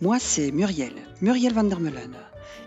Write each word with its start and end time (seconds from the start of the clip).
Moi 0.00 0.18
c'est 0.18 0.50
Muriel, 0.50 0.94
Muriel 1.20 1.52
van 1.52 1.64
der 1.64 1.78
Meulen, 1.78 2.16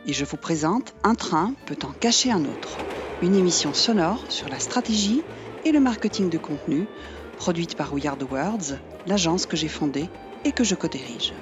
et 0.05 0.13
je 0.13 0.23
vous 0.23 0.37
présente 0.37 0.95
Un 1.03 1.15
train 1.15 1.53
peut 1.65 1.77
en 1.83 1.91
cacher 1.91 2.31
un 2.31 2.45
autre, 2.45 2.79
une 3.21 3.35
émission 3.35 3.73
sonore 3.73 4.25
sur 4.29 4.47
la 4.47 4.59
stratégie 4.59 5.23
et 5.65 5.71
le 5.71 5.81
marketing 5.81 6.29
de 6.29 6.37
contenu, 6.37 6.87
produite 7.35 7.75
par 7.75 7.93
We 7.93 8.05
Are 8.05 8.17
Words, 8.29 8.79
l'agence 9.05 9.45
que 9.45 9.57
j'ai 9.57 9.67
fondée 9.67 10.09
et 10.45 10.53
que 10.53 10.63
je 10.63 10.75
co-dirige. 10.75 11.33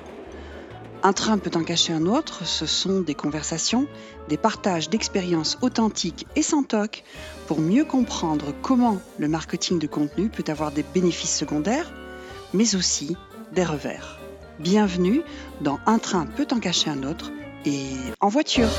Un 1.04 1.14
train 1.14 1.38
peut 1.38 1.52
en 1.54 1.64
cacher 1.64 1.94
un 1.94 2.08
autre, 2.08 2.48
ce 2.48 2.66
sont 2.66 3.02
des 3.02 3.14
conversations, 3.14 3.88
des 4.30 4.38
partages 4.38 4.90
d'expériences 4.90 5.58
authentiques 5.62 6.26
et 6.36 6.42
sans 6.42 6.64
toc 6.64 7.04
pour 7.46 7.60
mieux 7.60 7.86
comprendre 7.86 8.54
comment 8.64 9.00
le 9.20 9.28
marketing 9.28 9.78
de 9.78 9.88
contenu 9.88 10.30
peut 10.30 10.50
avoir 10.50 10.72
des 10.72 10.84
bénéfices 10.84 11.38
secondaires, 11.38 11.94
mais 12.54 12.76
aussi 12.76 13.16
des 13.52 13.66
revers. 13.66 14.23
Bienvenue 14.64 15.24
dans 15.60 15.78
Un 15.86 16.00
train 16.00 16.26
peut 16.26 16.48
en 16.54 16.60
cacher 16.62 16.90
un 16.90 17.04
autre 17.04 17.34
et 17.66 17.82
en 18.22 18.30
voiture. 18.30 18.70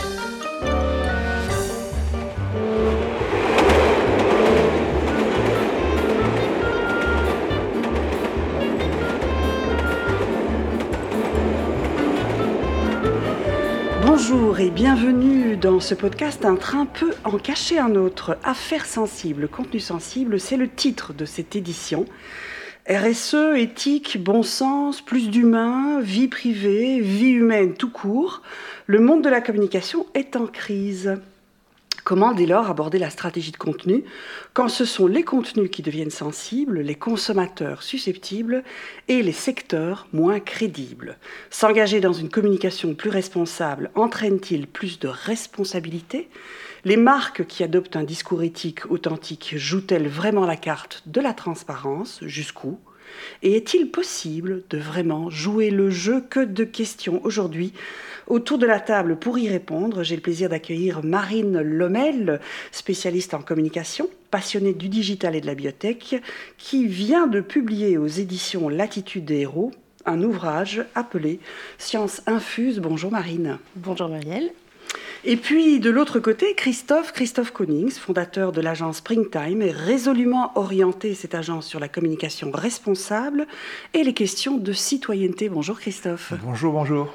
Bonjour 14.07 14.61
et 14.61 14.71
bienvenue 14.71 15.59
dans 15.59 15.81
ce 15.81 15.95
podcast 15.95 16.47
Un 16.47 16.57
train 16.57 16.87
peut 16.87 17.13
en 17.25 17.37
cacher 17.37 17.79
un 17.79 17.95
autre. 17.95 18.39
Affaires 18.43 18.87
sensibles, 18.87 19.49
contenu 19.49 19.81
sensible, 19.81 20.41
c'est 20.41 20.57
le 20.57 20.71
titre 20.71 21.13
de 21.13 21.27
cette 21.27 21.57
édition. 21.57 22.07
RSE, 22.87 23.57
éthique, 23.57 24.23
bon 24.23 24.43
sens, 24.43 25.01
plus 25.01 25.31
d'humain, 25.31 26.01
vie 26.03 26.29
privée, 26.29 27.01
vie 27.01 27.31
humaine 27.31 27.73
tout 27.73 27.91
court, 27.91 28.43
le 28.87 29.01
monde 29.01 29.25
de 29.25 29.31
la 29.31 29.41
communication 29.41 30.05
est 30.13 30.37
en 30.37 30.47
crise. 30.47 31.17
Comment 32.05 32.35
dès 32.35 32.45
lors 32.45 32.69
aborder 32.69 32.99
la 32.99 33.09
stratégie 33.09 33.51
de 33.51 33.57
contenu 33.57 34.05
quand 34.53 34.69
ce 34.69 34.85
sont 34.85 35.07
les 35.07 35.23
contenus 35.23 35.71
qui 35.71 35.81
deviennent 35.81 36.11
sensibles, 36.11 36.81
les 36.81 36.95
consommateurs 36.95 37.83
susceptibles 37.83 38.63
et 39.09 39.23
les 39.23 39.33
secteurs 39.33 40.07
moins 40.13 40.39
crédibles. 40.39 41.17
S'engager 41.49 42.01
dans 42.01 42.13
une 42.13 42.29
communication 42.29 42.95
plus 42.95 43.09
responsable 43.09 43.91
entraîne-t-il 43.95 44.67
plus 44.67 44.99
de 44.99 45.09
responsabilité 45.09 46.29
Les 46.85 46.99
marques 46.99 47.47
qui 47.47 47.65
adoptent 47.65 47.97
un 47.97 48.05
discours 48.05 48.43
éthique 48.43 48.85
authentique 48.91 49.55
jouent-elles 49.57 50.09
vraiment 50.09 50.45
la 50.45 50.57
carte 50.57 51.05
de 51.07 51.23
la 51.23 51.33
transparence? 51.33 52.19
Jusqu'où? 52.21 52.79
Et 53.43 53.57
est-il 53.57 53.91
possible 53.91 54.63
de 54.69 54.79
vraiment 54.79 55.31
jouer 55.31 55.71
le 55.71 55.89
jeu? 55.89 56.21
Que 56.21 56.41
de 56.41 56.65
questions 56.65 57.21
aujourd'hui 57.25 57.73
Autour 58.27 58.59
de 58.59 58.67
la 58.67 58.81
table, 58.81 59.17
pour 59.17 59.39
y 59.39 59.49
répondre, 59.49 60.03
j'ai 60.03 60.17
le 60.17 60.23
plaisir 60.23 60.49
d'accueillir 60.49 61.05
Marine 61.05 61.61
Lomel, 61.61 62.41
spécialiste 62.73 63.35
en 63.35 63.43
communication, 63.43 64.09
passionnée 64.31 64.73
du 64.73 64.89
digital 64.89 65.37
et 65.37 65.41
de 65.41 65.47
la 65.47 65.55
biotech, 65.55 66.23
qui 66.57 66.87
vient 66.87 67.27
de 67.27 67.41
publier 67.41 67.99
aux 67.99 68.07
éditions 68.07 68.69
Latitude 68.69 69.27
des 69.27 69.41
héros 69.41 69.73
un 70.07 70.23
ouvrage 70.23 70.85
appelé 70.95 71.41
Science 71.79 72.23
infuse. 72.27 72.79
Bonjour 72.79 73.11
Marine. 73.11 73.59
Bonjour 73.77 74.09
Marielle. 74.09 74.51
Et 75.25 75.37
puis 75.37 75.81
de 75.81 75.89
l'autre 75.89 76.21
côté, 76.21 76.55
Christophe, 76.55 77.13
Christophe 77.13 77.51
Konings, 77.51 77.93
fondateur 77.93 78.53
de 78.53 78.61
l'agence 78.61 78.99
Springtime, 78.99 79.63
est 79.63 79.71
résolument 79.71 80.53
orienté 80.57 81.15
cette 81.15 81.35
agence 81.35 81.67
sur 81.67 81.81
la 81.81 81.89
communication 81.89 82.51
responsable 82.51 83.47
et 83.95 84.05
les 84.05 84.13
questions 84.13 84.59
de 84.59 84.73
citoyenneté. 84.73 85.49
Bonjour 85.49 85.81
Christophe. 85.81 86.35
Bonjour, 86.43 86.73
bonjour. 86.73 87.15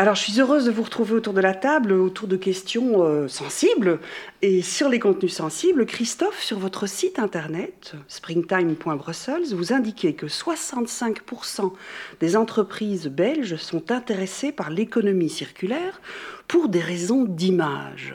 Alors, 0.00 0.14
je 0.14 0.22
suis 0.22 0.40
heureuse 0.40 0.64
de 0.64 0.70
vous 0.70 0.84
retrouver 0.84 1.12
autour 1.12 1.34
de 1.34 1.42
la 1.42 1.52
table, 1.52 1.92
autour 1.92 2.26
de 2.26 2.38
questions 2.38 3.04
euh, 3.04 3.28
sensibles. 3.28 4.00
Et 4.40 4.62
sur 4.62 4.88
les 4.88 4.98
contenus 4.98 5.34
sensibles, 5.34 5.84
Christophe, 5.84 6.42
sur 6.42 6.58
votre 6.58 6.86
site 6.86 7.18
internet, 7.18 7.92
springtime.brussels, 8.08 9.52
vous 9.52 9.74
indiquez 9.74 10.14
que 10.14 10.24
65% 10.24 11.72
des 12.18 12.34
entreprises 12.34 13.08
belges 13.08 13.56
sont 13.56 13.92
intéressées 13.92 14.52
par 14.52 14.70
l'économie 14.70 15.28
circulaire 15.28 16.00
pour 16.48 16.70
des 16.70 16.80
raisons 16.80 17.26
d'image. 17.26 18.14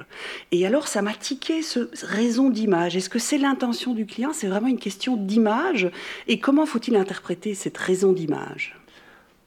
Et 0.52 0.66
alors, 0.66 0.88
ça 0.88 1.04
m'a 1.04 1.14
tiqué, 1.14 1.62
ce 1.62 1.88
raison 2.02 2.50
d'image. 2.50 2.98
Est-ce 2.98 3.12
que 3.12 3.20
c'est 3.20 3.38
l'intention 3.38 3.94
du 3.94 4.08
client? 4.08 4.32
C'est 4.34 4.48
vraiment 4.48 4.70
une 4.70 4.80
question 4.80 5.18
d'image? 5.18 5.92
Et 6.28 6.40
comment 6.40 6.66
faut-il 6.66 6.96
interpréter 6.96 7.54
cette 7.54 7.78
raison 7.78 8.12
d'image? 8.12 8.76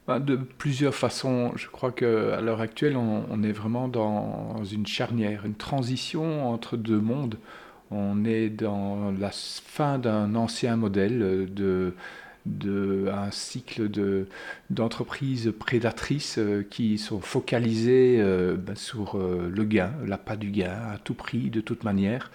De 0.08 0.36
plusieurs 0.36 0.94
façons. 0.94 1.52
Je 1.56 1.68
crois 1.68 1.92
qu'à 1.92 2.40
l'heure 2.40 2.60
actuelle, 2.60 2.96
on, 2.96 3.42
est 3.42 3.52
vraiment 3.52 3.88
dans 3.88 4.64
une 4.64 4.86
charnière, 4.86 5.44
une 5.44 5.54
transition 5.54 6.50
entre 6.50 6.76
deux 6.76 7.00
mondes. 7.00 7.36
On 7.90 8.24
est 8.24 8.48
dans 8.48 9.12
la 9.18 9.30
fin 9.30 9.98
d'un 9.98 10.34
ancien 10.34 10.76
modèle 10.76 11.48
de, 11.52 11.94
de 12.48 13.10
un 13.12 13.30
cycle 13.30 13.90
de, 13.90 14.26
d'entreprises 14.70 15.52
prédatrices 15.58 16.38
euh, 16.38 16.66
qui 16.68 16.98
sont 16.98 17.20
focalisées 17.20 18.18
euh, 18.20 18.56
ben, 18.56 18.76
sur 18.76 19.16
euh, 19.16 19.50
le 19.54 19.64
gain, 19.64 19.92
l'appât 20.06 20.36
du 20.36 20.50
gain 20.50 20.76
à 20.92 20.98
tout 20.98 21.14
prix, 21.14 21.50
de 21.50 21.60
toute 21.60 21.84
manière, 21.84 22.30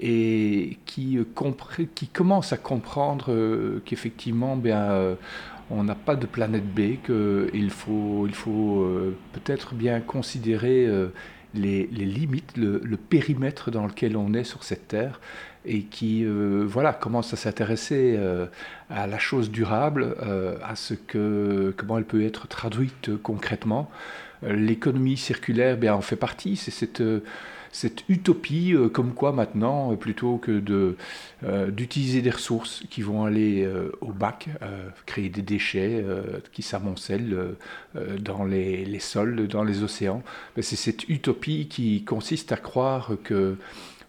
et 0.00 0.78
qui, 0.86 1.18
qui 1.94 2.08
commencent 2.08 2.52
à 2.52 2.56
comprendre 2.56 3.80
qu'effectivement, 3.84 4.56
bien, 4.56 5.16
on 5.70 5.84
n'a 5.84 5.94
pas 5.94 6.16
de 6.16 6.26
planète 6.26 6.66
B, 6.66 6.96
qu'il 7.04 7.70
faut, 7.70 8.26
il 8.26 8.34
faut 8.34 8.82
euh, 8.82 9.16
peut-être 9.32 9.74
bien 9.74 10.00
considérer 10.00 10.86
euh, 10.86 11.08
les, 11.54 11.86
limites, 11.86 12.56
le, 12.56 12.96
périmètre 12.96 13.70
dans 13.70 13.86
lequel 13.86 14.16
on 14.16 14.34
est 14.34 14.44
sur 14.44 14.64
cette 14.64 14.88
Terre, 14.88 15.20
et 15.64 15.82
qui 15.82 16.24
euh, 16.24 16.64
voilà, 16.66 16.92
commence 16.92 17.32
à 17.32 17.36
s'intéresser 17.36 18.18
à 18.90 19.06
la 19.06 19.18
chose 19.18 19.50
durable, 19.50 20.16
à 20.62 20.76
ce 20.76 20.94
que, 20.94 21.74
comment 21.76 21.98
elle 21.98 22.04
peut 22.04 22.24
être 22.24 22.48
traduite 22.48 23.10
concrètement. 23.22 23.90
L'économie 24.42 25.16
circulaire 25.16 25.76
bien, 25.76 25.94
en 25.94 26.00
fait 26.00 26.16
partie, 26.16 26.56
c'est 26.56 26.72
cette 26.72 27.02
cette 27.72 28.08
utopie 28.08 28.74
euh, 28.74 28.88
comme 28.88 29.14
quoi 29.14 29.32
maintenant, 29.32 29.92
euh, 29.92 29.96
plutôt 29.96 30.36
que 30.36 30.60
de, 30.60 30.96
euh, 31.42 31.70
d'utiliser 31.70 32.20
des 32.20 32.30
ressources 32.30 32.84
qui 32.90 33.00
vont 33.02 33.24
aller 33.24 33.66
au 34.00 34.12
bac, 34.12 34.48
créer 35.06 35.30
des 35.30 35.42
déchets 35.42 36.04
qui 36.52 36.62
s'amoncellent 36.62 37.54
dans 38.18 38.44
les, 38.44 38.84
les, 38.84 38.98
sols, 38.98 39.48
dans 39.48 39.64
les 39.64 39.82
océans, 39.82 40.22
ben, 40.54 40.62
c'est 40.62 40.76
cette 40.76 41.08
utopie 41.08 41.68
qui 41.68 42.04
consiste 42.04 42.52
à 42.52 42.56
croire 42.56 43.12
que 43.24 43.56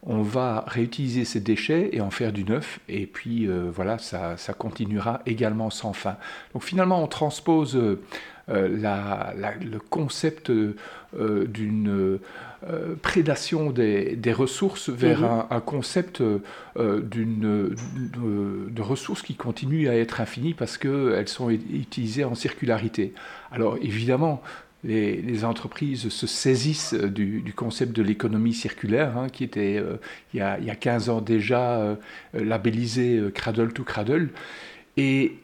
on 0.06 0.22
va 0.22 0.66
réutiliser 0.68 1.24
ces 1.24 1.40
déchets 1.40 1.90
et 1.94 2.02
en 2.02 2.12
faire 2.12 2.34
du 2.34 2.44
neuf, 2.44 2.82
et 2.90 3.06
puis 3.06 3.48
voilà, 3.48 3.98
ça, 3.98 4.36
ça, 4.36 4.54
continuera 4.54 5.22
également 5.26 5.70
sans 5.70 5.94
fin. 5.94 6.18
Donc 6.54 6.64
finalement, 6.64 7.02
on 7.02 7.08
transpose 7.08 7.80
le 8.48 9.80
concept 9.90 10.52
d'une 11.18 12.20
euh, 12.70 12.96
prédation 13.02 13.72
des, 13.72 14.18
ressources 14.34 14.90
vers 14.90 15.22
mhm. 15.22 15.46
un, 15.50 15.60
concept 15.60 16.22
euh, 16.22 17.02
d'une, 17.02 17.76
de, 18.14 18.82
ressources 18.82 19.22
qui 19.22 19.36
continuent 19.36 19.90
à 19.90 19.96
être 19.96 20.22
infinies 20.22 20.54
parce 20.54 20.78
qu'elles 20.78 21.28
sont 21.28 21.50
utilisées 21.50 22.24
en 22.24 22.36
circularité. 22.36 23.14
Alors 23.52 23.78
évidemment, 23.82 24.42
les, 24.86 25.44
entreprises 25.44 26.08
se 26.08 26.26
saisissent 26.26 26.94
du, 26.94 27.54
concept 27.54 27.94
de 27.94 28.02
l'économie 28.02 28.54
circulaire, 28.54 29.18
hein, 29.18 29.28
qui 29.28 29.44
était 29.44 29.78
euh, 29.78 29.98
il, 30.34 30.38
y 30.38 30.42
a, 30.42 30.58
il, 30.60 30.66
y 30.66 30.72
a, 30.72 30.76
15 30.76 31.10
ans 31.10 31.20
déjà 31.20 31.98
labellisé 32.34 33.22
Cradle 33.34 33.74
to 33.74 33.84
Cradle. 33.84 34.30
Et 34.96 35.38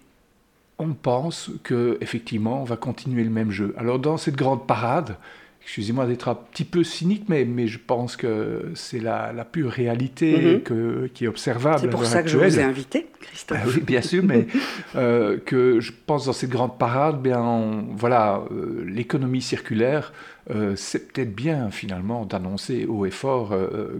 on 0.78 0.94
pense 0.94 1.52
qu'effectivement, 1.64 2.62
on 2.62 2.66
va 2.66 2.78
continuer 2.78 3.26
le 3.26 3.30
même 3.30 3.52
jeu. 3.52 3.76
Alors 3.78 4.00
dans 4.00 4.16
cette 4.16 4.38
grande 4.38 4.66
parade, 4.66 5.18
excusez-moi 5.62 6.08
d'être 6.08 6.30
un 6.30 6.36
petit 6.36 6.64
peu 6.64 6.84
cynique, 6.84 7.26
mais, 7.28 7.46
mais 7.46 7.68
je 7.68 7.78
pense 7.78 8.16
que 8.16 8.72
c'est 8.74 9.00
la, 9.00 9.32
la, 9.34 9.46
pure 9.46 9.70
réalité 9.70 10.56
mhm. 10.56 10.62
que, 10.62 11.12
qui 11.14 11.26
est 11.26 11.28
observable. 11.28 11.80
C'est 11.80 11.90
pour 11.90 12.06
ça 12.06 12.24
que 12.24 12.30
je 12.30 12.38
vous 12.38 12.60
ai 12.60 12.64
invité, 12.64 13.08
Christophe. 13.22 13.60
Ah 13.62 13.68
oui, 13.68 13.82
bien 13.82 14.02
sûr, 14.02 14.24
mais 14.24 14.48
euh, 14.96 15.38
que 15.38 15.80
je 15.80 15.92
pense 16.06 16.26
dans 16.26 16.34
cette 16.34 16.50
grande 16.50 16.78
parade, 16.80 17.22
bien, 17.22 17.86
voilà, 17.96 18.42
euh, 18.52 18.84
l'économie 18.88 19.42
circulaire, 19.42 20.12
euh, 20.50 20.76
c'est 20.76 21.14
peut-être 21.14 21.36
bien 21.36 21.70
finalement 21.70 22.26
d'annoncer 22.26 22.86
haut 22.86 23.06
et 23.06 23.12
fort 23.12 23.56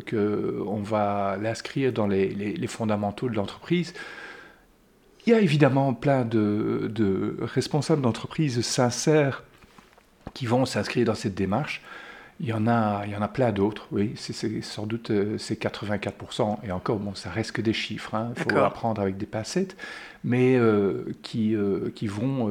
qu'on 0.10 0.82
va 0.82 1.38
l'inscrire 1.40 1.94
dans 1.94 2.08
les, 2.08 2.30
les, 2.30 2.54
les 2.54 2.68
fondamentaux 2.68 3.30
de 3.30 3.36
l'entreprise. 3.36 3.94
Il 5.28 5.34
y 5.34 5.36
a 5.36 5.40
évidemment 5.40 5.94
plein 5.94 6.26
de, 6.26 6.90
de 6.92 7.38
responsables 7.42 8.02
d'entreprises 8.02 8.62
sincères 8.62 9.44
qui 10.34 10.46
vont 10.46 10.66
s'inscrire 10.66 11.06
dans 11.06 11.16
cette 11.16 11.36
démarche. 11.36 11.82
Il 12.42 12.48
y 12.48 12.54
en 12.54 12.68
a, 12.68 13.04
il 13.06 13.12
y 13.12 13.16
en 13.18 13.22
a 13.22 13.28
plein 13.28 13.52
d'autres, 13.52 13.88
oui. 13.92 14.14
C'est 14.16 14.62
sans 14.62 14.86
doute 14.86 15.12
euh, 15.12 15.38
c'est 15.38 15.62
84%. 15.62 16.60
Et 16.66 16.72
encore, 16.72 16.98
bon, 16.98 17.14
ça 17.14 17.30
reste 17.30 17.52
que 17.52 17.62
des 17.62 17.74
chiffres. 17.74 18.16
Hein. 18.16 18.32
Il 18.38 18.44
faut 18.44 18.58
apprendre 18.60 19.02
avec 19.02 19.18
des 19.18 19.26
pincettes, 19.26 19.76
mais 20.24 20.56
euh, 20.56 21.04
qui, 21.22 21.54
euh, 21.54 21.92
qui 21.94 22.08
vont 22.08 22.50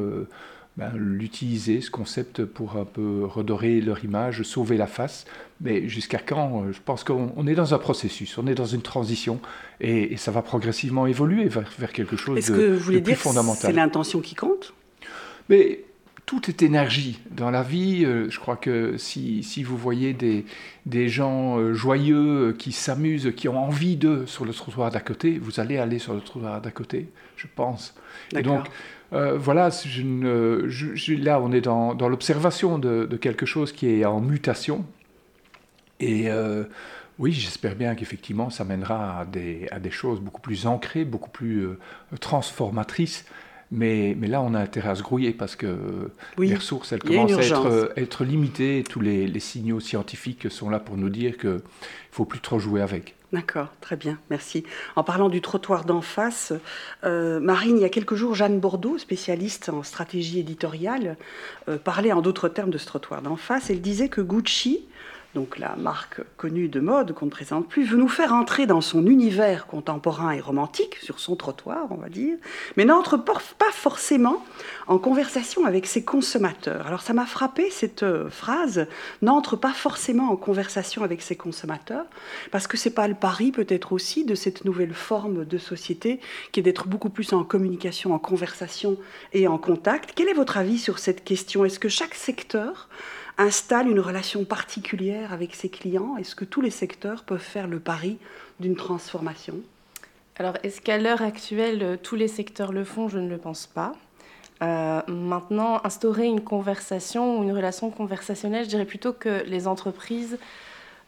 ben, 0.76 0.92
l'utiliser, 0.94 1.80
ce 1.80 1.90
concept, 1.90 2.44
pour 2.44 2.76
un 2.76 2.84
peu 2.84 3.24
redorer 3.24 3.80
leur 3.80 4.04
image, 4.04 4.42
sauver 4.42 4.76
la 4.76 4.86
face. 4.86 5.24
Mais 5.62 5.88
jusqu'à 5.88 6.18
quand 6.18 6.70
Je 6.70 6.80
pense 6.84 7.02
qu'on 7.02 7.46
est 7.46 7.54
dans 7.54 7.72
un 7.72 7.78
processus, 7.78 8.36
on 8.36 8.46
est 8.46 8.54
dans 8.54 8.66
une 8.66 8.82
transition 8.82 9.40
et, 9.80 10.18
ça 10.18 10.30
va 10.32 10.42
progressivement 10.42 11.06
évoluer 11.06 11.48
vers, 11.48 11.68
vers 11.78 11.92
quelque 11.92 12.16
chose 12.16 12.46
de, 12.46 12.54
que 12.54 12.72
vous 12.72 12.78
voulez 12.78 13.00
plus 13.00 13.12
dire 13.12 13.20
fondamental. 13.20 13.70
C'est 13.70 13.72
l'intention 13.72 14.20
qui 14.20 14.34
compte? 14.34 14.74
Mais 15.48 15.80
tout 16.28 16.50
est 16.50 16.62
énergie. 16.62 17.18
Dans 17.30 17.50
la 17.50 17.62
vie, 17.62 18.04
euh, 18.04 18.28
je 18.28 18.38
crois 18.38 18.56
que 18.56 18.98
si, 18.98 19.42
si 19.42 19.62
vous 19.62 19.78
voyez 19.78 20.12
des, 20.12 20.44
des 20.84 21.08
gens 21.08 21.56
euh, 21.56 21.72
joyeux 21.72 22.50
euh, 22.50 22.52
qui 22.52 22.72
s'amusent, 22.72 23.32
qui 23.34 23.48
ont 23.48 23.58
envie 23.58 23.96
d'eux 23.96 24.26
sur 24.26 24.44
le 24.44 24.52
trottoir 24.52 24.90
d'à 24.90 25.00
côté, 25.00 25.38
vous 25.38 25.58
allez 25.58 25.78
aller 25.78 25.98
sur 25.98 26.12
le 26.12 26.20
trottoir 26.20 26.60
d'à 26.60 26.70
côté, 26.70 27.08
je 27.36 27.46
pense. 27.56 27.94
Et 28.36 28.42
donc, 28.42 28.66
voilà, 29.10 29.70
je, 29.70 31.14
là, 31.14 31.40
on 31.40 31.50
est 31.50 31.62
dans, 31.62 31.94
dans 31.94 32.10
l'observation 32.10 32.78
de, 32.78 33.06
de, 33.06 33.16
quelque 33.16 33.46
chose 33.46 33.72
qui 33.72 33.88
est 33.88 34.04
en 34.04 34.20
mutation. 34.20 34.84
Et 35.98 36.28
oui, 37.18 37.32
j'espère 37.32 37.74
bien 37.74 37.94
qu'effectivement, 37.94 38.50
ça 38.50 38.64
mènera 38.64 39.20
à 39.20 39.24
des, 39.24 39.66
à 39.70 39.80
des, 39.80 39.90
choses 39.90 40.20
beaucoup 40.20 40.42
plus 40.42 40.66
ancrées, 40.66 41.06
beaucoup 41.06 41.30
plus 41.30 41.68
transformatrices 42.20 43.24
mais, 43.70 44.16
mais 44.18 44.28
là, 44.28 44.40
on 44.40 44.54
a 44.54 44.60
intérêt 44.60 44.90
à 44.90 44.94
se 44.94 45.02
grouiller 45.02 45.32
parce 45.32 45.56
que 45.56 46.10
les 46.38 46.54
ressources, 46.54 46.92
elles 46.92 47.02
commencent 47.02 47.32
à 47.32 47.42
être, 47.42 47.92
être, 47.96 48.24
limitées. 48.24 48.84
Tous 48.88 49.00
les, 49.00 49.26
les, 49.26 49.40
signaux 49.40 49.80
scientifiques 49.80 50.50
sont 50.50 50.70
là 50.70 50.80
pour 50.80 50.96
nous 50.96 51.10
dire 51.10 51.36
qu'il 51.36 51.50
ne 51.50 51.60
faut 52.10 52.24
plus 52.24 52.40
trop 52.40 52.58
jouer 52.58 52.80
avec. 52.80 53.14
D'accord, 53.30 53.68
très 53.82 53.96
bien, 53.96 54.18
merci. 54.30 54.64
En 54.96 55.04
parlant 55.04 55.28
du 55.28 55.42
trottoir 55.42 55.84
d'en 55.84 56.00
face, 56.00 56.54
euh, 57.04 57.40
Marine, 57.40 57.76
il 57.76 57.82
y 57.82 57.84
a 57.84 57.90
quelques 57.90 58.14
jours, 58.14 58.34
Jeanne 58.34 58.58
Bordeaux, 58.58 58.96
spécialiste 58.96 59.68
en 59.68 59.82
stratégie 59.82 60.40
éditoriale, 60.40 61.18
euh, 61.68 61.76
parlait 61.76 62.12
en 62.12 62.22
d'autres 62.22 62.48
termes 62.48 62.70
de 62.70 62.78
ce 62.78 62.86
trottoir 62.86 63.20
d'en 63.20 63.36
face. 63.36 63.68
Elle 63.68 63.82
disait 63.82 64.08
que 64.08 64.22
Gucci 64.22 64.80
donc 65.34 65.58
la 65.58 65.76
marque 65.76 66.22
connue 66.36 66.68
de 66.68 66.80
mode 66.80 67.12
qu'on 67.12 67.26
ne 67.26 67.30
présente 67.30 67.68
plus, 67.68 67.84
veut 67.84 67.98
nous 67.98 68.08
faire 68.08 68.32
entrer 68.32 68.66
dans 68.66 68.80
son 68.80 69.06
univers 69.06 69.66
contemporain 69.66 70.32
et 70.32 70.40
romantique, 70.40 70.96
sur 71.02 71.20
son 71.20 71.36
trottoir, 71.36 71.86
on 71.90 71.96
va 71.96 72.08
dire, 72.08 72.36
mais 72.76 72.84
n'entre 72.84 73.16
pas 73.18 73.70
forcément 73.70 74.42
en 74.86 74.98
conversation 74.98 75.66
avec 75.66 75.86
ses 75.86 76.02
consommateurs. 76.02 76.86
Alors 76.86 77.02
ça 77.02 77.12
m'a 77.12 77.26
frappé 77.26 77.70
cette 77.70 78.02
euh, 78.02 78.30
phrase, 78.30 78.86
n'entre 79.20 79.56
pas 79.56 79.72
forcément 79.72 80.30
en 80.30 80.36
conversation 80.36 81.04
avec 81.04 81.20
ses 81.20 81.36
consommateurs, 81.36 82.06
parce 82.50 82.66
que 82.66 82.76
c'est 82.76 82.90
pas 82.90 83.06
le 83.06 83.14
pari 83.14 83.52
peut-être 83.52 83.92
aussi 83.92 84.24
de 84.24 84.34
cette 84.34 84.64
nouvelle 84.64 84.94
forme 84.94 85.44
de 85.44 85.58
société 85.58 86.20
qui 86.52 86.60
est 86.60 86.62
d'être 86.62 86.88
beaucoup 86.88 87.10
plus 87.10 87.32
en 87.34 87.44
communication, 87.44 88.14
en 88.14 88.18
conversation 88.18 88.96
et 89.34 89.46
en 89.46 89.58
contact. 89.58 90.12
Quel 90.14 90.28
est 90.28 90.34
votre 90.34 90.56
avis 90.56 90.78
sur 90.78 90.98
cette 90.98 91.22
question? 91.22 91.64
Est-ce 91.64 91.78
que 91.78 91.88
chaque 91.88 92.14
secteur 92.14 92.88
installe 93.38 93.88
une 93.88 94.00
relation 94.00 94.44
particulière 94.44 95.32
avec 95.32 95.54
ses 95.54 95.68
clients? 95.68 96.16
Est-ce 96.16 96.34
que 96.34 96.44
tous 96.44 96.60
les 96.60 96.70
secteurs 96.70 97.24
peuvent 97.24 97.38
faire 97.38 97.66
le 97.66 97.80
pari 97.80 98.18
d'une 98.60 98.76
transformation? 98.76 99.54
Alors, 100.36 100.54
est-ce 100.62 100.80
qu'à 100.80 100.98
l'heure 100.98 101.22
actuelle, 101.22 101.98
tous 102.02 102.14
les 102.14 102.28
secteurs 102.28 102.72
le 102.72 102.84
font? 102.84 103.08
Je 103.08 103.18
ne 103.18 103.28
le 103.28 103.38
pense 103.38 103.66
pas. 103.66 103.94
Euh, 104.62 105.00
maintenant, 105.06 105.80
instaurer 105.84 106.26
une 106.26 106.40
conversation 106.40 107.38
ou 107.38 107.44
une 107.44 107.52
relation 107.52 107.90
conversationnelle, 107.90 108.64
je 108.64 108.70
dirais 108.70 108.84
plutôt 108.84 109.12
que 109.12 109.44
les 109.46 109.68
entreprises 109.68 110.38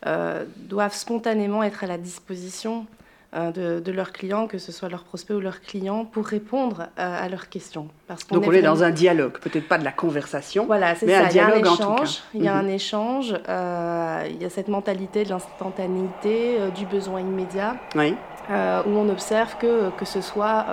euh, 0.06 0.44
doivent 0.56 0.94
spontanément 0.94 1.62
être 1.62 1.84
à 1.84 1.86
la 1.86 1.98
disposition 1.98 2.86
euh, 3.32 3.80
de, 3.80 3.92
leurs 3.92 4.10
clients, 4.10 4.48
que 4.48 4.58
ce 4.58 4.72
soit 4.72 4.88
leurs 4.88 5.04
prospects 5.04 5.36
ou 5.36 5.40
leurs 5.40 5.60
clients, 5.60 6.04
pour 6.04 6.26
répondre 6.26 6.88
à 6.96 7.28
leurs 7.28 7.48
questions. 7.48 7.86
Parce 8.08 8.26
Donc 8.26 8.44
on 8.44 8.52
est, 8.52 8.60
dans 8.60 8.82
un 8.82 8.90
dialogue, 8.90 9.38
peut-être 9.38 9.68
pas 9.68 9.78
de 9.78 9.84
la 9.84 9.92
conversation, 9.92 10.66
voilà, 10.66 10.94
mais 11.02 11.12
ça. 11.12 11.26
un 11.26 11.28
dialogue 11.28 11.64
il 11.64 11.64
y 11.64 11.68
a 11.68 11.70
un 11.70 11.74
échange, 11.76 12.22
Il 12.34 12.42
y 12.42 12.48
a 12.48 12.56
un 12.56 12.62
mhm. 12.64 12.70
échange, 12.70 13.34
euh, 13.48 14.26
il 14.28 14.42
y 14.42 14.44
a 14.44 14.50
cette 14.50 14.66
mentalité 14.66 15.22
de 15.22 15.28
l'instantanéité, 15.28 16.56
euh, 16.58 16.70
du 16.70 16.86
besoin 16.86 17.20
immédiat, 17.20 17.76
oui. 17.94 18.16
où 18.50 18.90
on 18.90 19.08
observe 19.08 19.56
que, 19.58 19.90
que 19.90 20.04
ce 20.04 20.20
soit 20.20 20.66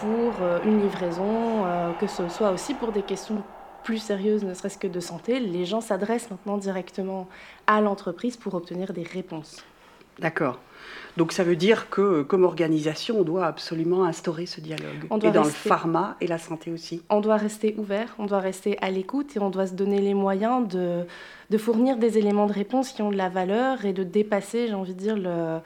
pour 0.00 0.34
une 0.64 0.82
livraison, 0.82 1.64
que 2.00 2.08
ce 2.08 2.28
soit 2.28 2.50
aussi 2.50 2.74
pour 2.74 2.90
des 2.90 3.02
questions 3.02 3.42
plus 3.84 3.98
sérieuses, 3.98 4.42
ne 4.42 4.54
serait-ce 4.54 4.78
que 4.78 4.88
de 4.88 4.98
santé, 4.98 5.38
les 5.38 5.64
gens 5.64 5.80
s'adressent 5.80 6.28
maintenant 6.32 6.58
directement 6.58 7.28
à 7.68 7.80
l'entreprise 7.80 8.36
pour 8.36 8.54
obtenir 8.54 8.92
des 8.92 9.04
réponses. 9.04 9.62
D'accord. 10.18 10.58
Donc 11.16 11.32
ça 11.32 11.44
veut 11.44 11.56
dire 11.56 11.88
que 11.88 12.22
comme 12.22 12.44
organisation, 12.44 13.20
on 13.20 13.22
doit 13.22 13.46
absolument 13.46 14.04
instaurer 14.04 14.46
ce 14.46 14.60
dialogue. 14.60 15.06
et 15.22 15.30
dans 15.30 15.44
le 15.44 15.50
pharma 15.50 16.16
et 16.20 16.26
la 16.26 16.38
santé 16.38 16.70
aussi. 16.70 17.02
On 17.08 17.20
doit 17.20 17.36
rester 17.36 17.74
ouvert, 17.78 18.14
on 18.18 18.26
doit 18.26 18.40
rester 18.40 18.76
à 18.82 18.90
l'écoute 18.90 19.36
et 19.36 19.40
on 19.40 19.50
doit 19.50 19.66
se 19.66 19.74
donner 19.74 20.00
les 20.00 20.14
moyens 20.14 20.68
de, 20.68 21.04
de 21.50 21.58
fournir 21.58 21.96
des 21.96 22.18
éléments 22.18 22.46
de 22.46 22.52
réponse 22.52 22.92
qui 22.92 23.02
ont 23.02 23.10
de 23.10 23.16
la 23.16 23.28
valeur 23.30 23.84
et 23.84 23.92
de 23.92 24.02
dépasser, 24.02 24.68
j'ai 24.68 24.74
envie 24.74 24.94
de 24.94 24.98
dire, 24.98 25.16
le, 25.16 25.60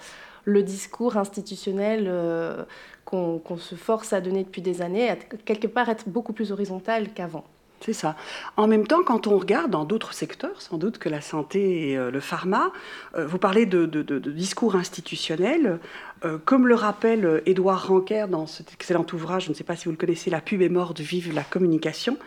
le 0.44 0.62
discours 0.62 1.17
institutionnel 1.17 2.05
euh, 2.06 2.64
qu'on 3.05 3.56
se 3.56 3.75
force 3.75 4.12
à 4.12 4.20
donner 4.20 4.44
depuis 4.44 4.62
des 4.62 4.82
années, 4.82 5.11
à 5.11 5.17
quelque 5.17 5.67
part 5.67 5.88
être 5.88 6.08
beaucoup 6.08 6.32
plus 6.32 6.52
horizontal 6.52 7.12
qu'avant. 7.12 7.44
C'est 7.82 7.94
ça. 7.94 8.14
En 8.58 8.66
même 8.66 8.86
temps, 8.86 9.02
quand 9.02 9.26
on 9.26 9.38
regarde 9.38 9.70
dans 9.70 9.86
d'autres 9.86 10.12
secteurs, 10.12 10.60
sans 10.60 10.76
doute 10.76 10.98
que 10.98 11.08
la 11.08 11.22
santé 11.22 11.90
et 11.90 11.96
euh, 11.96 12.10
le 12.10 12.20
pharma, 12.20 12.72
euh, 13.16 13.26
vous 13.26 13.38
parlez 13.38 13.64
de, 13.64 13.86
discours 14.18 14.76
institutionnels, 14.76 15.78
euh, 16.25 16.38
comme 16.44 16.67
le 16.67 16.75
rappelle 16.75 17.43
Édouard 17.46 17.88
Ranker 17.88 18.26
dans 18.28 18.46
cet 18.46 18.72
excellent 18.72 19.06
ouvrage, 19.12 19.44
je 19.44 19.50
ne 19.50 19.55
sais 19.55 19.64
pas 19.64 19.76
si 19.76 19.87
vous 19.87 19.93
le 19.93 19.96
connaissez, 19.96 20.31
La 20.31 20.40
pub 20.40 20.62
est 20.62 20.69
morte, 20.69 21.00
vive 21.00 21.34
la 21.34 21.43
communication, 21.43 22.19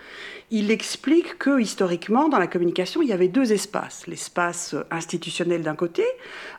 il 0.52 0.70
explique 0.72 1.40
que 1.40 1.60
historiquement, 1.60 2.30
dans 2.30 2.38
la 2.38 2.48
communication, 2.48 3.02
il 3.02 3.08
y 3.08 3.12
avait 3.14 3.28
deux 3.28 3.54
espaces. 3.54 4.06
L'espace 4.06 4.76
institutionnel 4.92 5.64
d'un 5.64 5.76
côté 5.76 6.04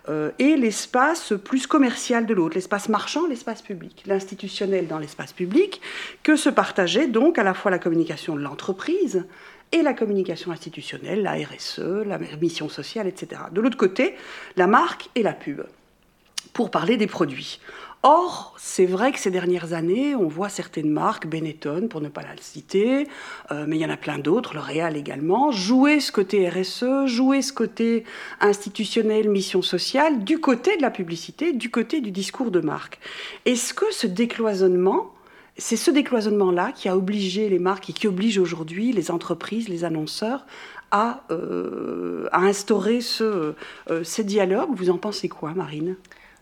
euh, 0.09 0.31
et 0.39 0.57
l'espace 0.57 1.33
plus 1.45 1.67
commercial 1.67 2.27
de 2.27 2.35
l'autre, 2.35 2.57
l'espace 2.57 2.89
marchand, 2.89 3.27
l'espace 3.27 3.63
public. 3.63 4.03
L'institutionnel 4.07 4.89
dans 4.89 4.99
l'espace 4.99 5.33
public, 5.33 5.81
que 6.23 6.35
se 6.35 6.49
partageait 6.49 7.07
donc 7.07 7.39
à 7.39 7.45
la 7.45 7.55
fois 7.55 7.71
la 7.71 7.79
communication 7.79 8.35
de 8.35 8.41
l'entreprise 8.41 9.25
et 9.71 9.83
la 9.83 9.95
communication 9.95 10.51
institutionnelle, 10.51 11.23
la 11.23 11.35
RSE, 11.35 12.05
la 12.07 12.19
mission 12.41 12.69
sociale, 12.69 13.07
etc. 13.07 13.43
De 13.53 13.61
l'autre 13.61 13.77
côté, 13.77 14.15
la 14.57 14.67
marque 14.67 15.09
et 15.15 15.23
la 15.23 15.33
pub, 15.33 15.63
pour 16.55 16.71
parler 16.71 16.97
des 16.97 17.07
produits. 17.07 17.61
Or, 18.07 18.55
c'est 18.59 18.85
vrai 18.85 19.13
que 19.13 19.19
ces 19.19 19.31
dernières 19.31 19.73
années, 19.73 20.15
on 20.15 20.29
voit 20.29 20.51
certaines 20.51 20.91
marques, 20.91 21.27
Benetton 21.27 21.89
pour 21.89 22.03
ne 22.03 22.11
pas 22.11 22.21
la 22.21 22.37
citer, 22.39 23.09
euh, 23.51 23.65
mais 23.67 23.77
il 23.77 23.81
y 23.81 23.87
en 23.87 23.91
a 23.91 23.97
plein 23.97 24.19
d'autres, 24.19 24.55
L'Oréal 24.55 24.95
également, 24.99 25.51
jouer 25.51 26.01
ce 26.01 26.13
côté 26.13 26.47
RSE, 26.47 27.07
jouer 27.07 27.41
ce 27.41 27.55
côté 27.55 28.05
institutionnel, 28.41 29.31
mission 29.31 29.63
sociale, 29.63 30.23
du 30.23 30.39
côté 30.39 30.77
de 30.77 30.83
la 30.83 30.91
publicité, 30.91 31.55
du 31.55 31.71
côté 31.71 32.03
du 32.03 32.11
discours 32.11 32.51
de 32.51 32.61
marque. 32.61 32.99
Est-ce 33.47 33.73
que 33.73 33.87
ce 33.91 34.07
décloisonnement, 34.07 35.15
c'est 35.57 35.77
ce 35.77 35.91
décloisonnement-là 35.91 36.73
qui 36.73 36.91
a 36.91 36.99
obligé 36.99 37.49
les 37.49 37.59
marques 37.59 37.89
et 37.89 37.95
qui 37.95 38.07
oblige 38.07 38.37
aujourd'hui 38.37 38.93
les 38.93 39.11
entreprises, 39.11 39.71
les 39.71 39.83
annonceurs 39.83 40.45
à, 40.91 41.25
euh, 41.31 42.29
instaurer 42.33 43.01
ce, 43.01 43.55
euh, 43.91 44.05
ce 44.05 44.21
dialogue 44.21 44.69
Vous 44.75 44.91
en 44.91 44.99
pensez 44.99 45.31
quoi, 45.31 45.55
Marine? 45.55 45.97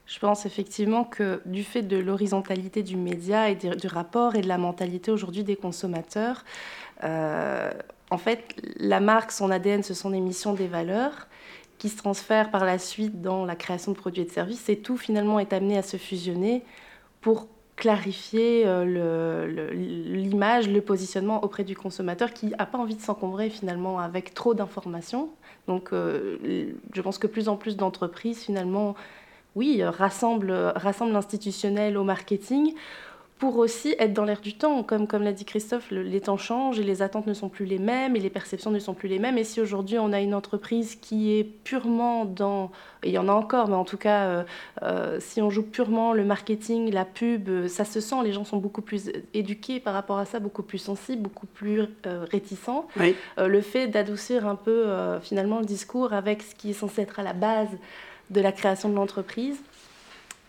Je 0.06 0.18
pense 0.18 0.46
effectivement 0.46 1.04
que 1.04 1.40
du 1.46 1.64
fait 1.64 1.82
de 1.82 1.96
l'horizontalité 1.96 2.82
du 2.82 2.96
média 2.96 3.48
et 3.50 3.54
du 3.54 3.86
rapport 3.86 4.34
et 4.34 4.40
de 4.40 4.48
la 4.48 4.58
mentalité 4.58 5.10
aujourd'hui 5.10 5.44
des 5.44 5.56
consommateurs, 5.56 6.44
euh, 7.04 7.70
en 8.10 8.18
fait, 8.18 8.54
la 8.76 9.00
marque, 9.00 9.32
son 9.32 9.50
ADN, 9.50 9.82
ce 9.82 9.94
sont 9.94 10.10
des 10.10 10.20
des 10.20 10.68
valeurs 10.68 11.28
qui 11.78 11.88
se 11.88 11.96
transfèrent 11.96 12.50
par 12.50 12.64
la 12.64 12.78
suite 12.78 13.22
dans 13.22 13.44
la 13.44 13.56
création 13.56 13.92
de 13.92 13.96
produits 13.96 14.22
et 14.22 14.24
de 14.26 14.30
services. 14.30 14.68
Et 14.68 14.76
tout 14.76 14.96
finalement 14.96 15.40
est 15.40 15.52
amené 15.52 15.78
à 15.78 15.82
se 15.82 15.96
fusionner 15.96 16.62
pour 17.20 17.48
clarifier 17.76 18.64
euh, 18.66 19.72
l'image, 19.72 20.68
le, 20.68 20.80
positionnement 20.80 21.42
auprès 21.42 21.64
du 21.64 21.74
consommateur 21.74 22.32
qui 22.32 22.46
n'a 22.46 22.66
pas 22.66 22.78
envie 22.78 22.94
de 22.94 23.00
s'encombrer 23.00 23.50
finalement 23.50 23.98
avec 23.98 24.34
trop 24.34 24.54
d'informations. 24.54 25.30
Donc 25.66 25.92
euh, 25.92 26.68
je 26.92 27.00
pense 27.00 27.18
que 27.18 27.26
plus 27.26 27.48
en 27.48 27.56
plus 27.56 27.76
d'entreprises 27.76 28.42
finalement 28.42 28.94
oui, 29.54 29.82
euh, 29.82 29.90
rassemble, 29.90 30.50
euh, 30.50 30.72
rassemble 30.72 31.12
l'institutionnel 31.12 31.96
au 31.96 32.04
marketing 32.04 32.74
pour 33.38 33.58
aussi 33.58 33.96
être 33.98 34.12
dans 34.12 34.24
l'air 34.24 34.40
du 34.40 34.54
temps. 34.54 34.84
Comme, 34.84 35.08
comme 35.08 35.24
l'a 35.24 35.32
dit 35.32 35.44
Christophe, 35.44 35.90
les 35.90 36.20
temps 36.20 36.36
changent 36.36 36.78
et 36.78 36.84
les 36.84 37.02
attentes 37.02 37.26
ne 37.26 37.34
sont 37.34 37.48
plus 37.48 37.64
les 37.64 37.80
mêmes 37.80 38.14
et 38.14 38.20
les 38.20 38.30
perceptions 38.30 38.70
ne 38.70 38.78
sont 38.78 38.94
plus 38.94 39.08
les 39.08 39.18
mêmes. 39.18 39.36
Et 39.36 39.42
si 39.42 39.60
aujourd'hui 39.60 39.98
on 39.98 40.12
a 40.12 40.20
une 40.20 40.32
entreprise 40.32 40.94
qui 40.94 41.36
est 41.36 41.42
purement 41.42 42.24
dans, 42.24 42.70
et 43.02 43.08
il 43.08 43.12
y 43.12 43.18
en 43.18 43.28
a 43.28 43.32
encore, 43.32 43.66
mais 43.66 43.74
en 43.74 43.84
tout 43.84 43.96
cas, 43.96 44.44
euh, 44.84 45.18
si 45.18 45.42
on 45.42 45.50
joue 45.50 45.64
purement 45.64 46.12
le 46.12 46.24
marketing, 46.24 46.92
la 46.92 47.04
pub, 47.04 47.66
ça 47.66 47.84
se 47.84 47.98
sent, 47.98 48.14
les 48.22 48.32
gens 48.32 48.44
sont 48.44 48.58
beaucoup 48.58 48.80
plus 48.80 49.10
éduqués 49.34 49.80
par 49.80 49.94
rapport 49.94 50.18
à 50.18 50.24
ça, 50.24 50.38
beaucoup 50.38 50.62
plus 50.62 50.78
sensibles, 50.78 51.22
beaucoup 51.22 51.46
plus 51.46 51.80
réticents. 52.04 52.86
le 53.36 53.60
fait 53.60 53.88
d'adoucir 53.88 54.46
un 54.46 54.54
peu 54.54 54.86
finalement 55.20 55.58
le 55.58 55.66
discours 55.66 56.12
avec 56.12 56.42
ce 56.42 56.54
qui 56.54 56.70
est 56.70 56.74
censé 56.74 57.02
être 57.02 57.18
à 57.18 57.24
la 57.24 57.32
base 57.32 57.76
de 58.32 58.40
la 58.40 58.52
création 58.52 58.88
de 58.88 58.94
l'entreprise 58.94 59.56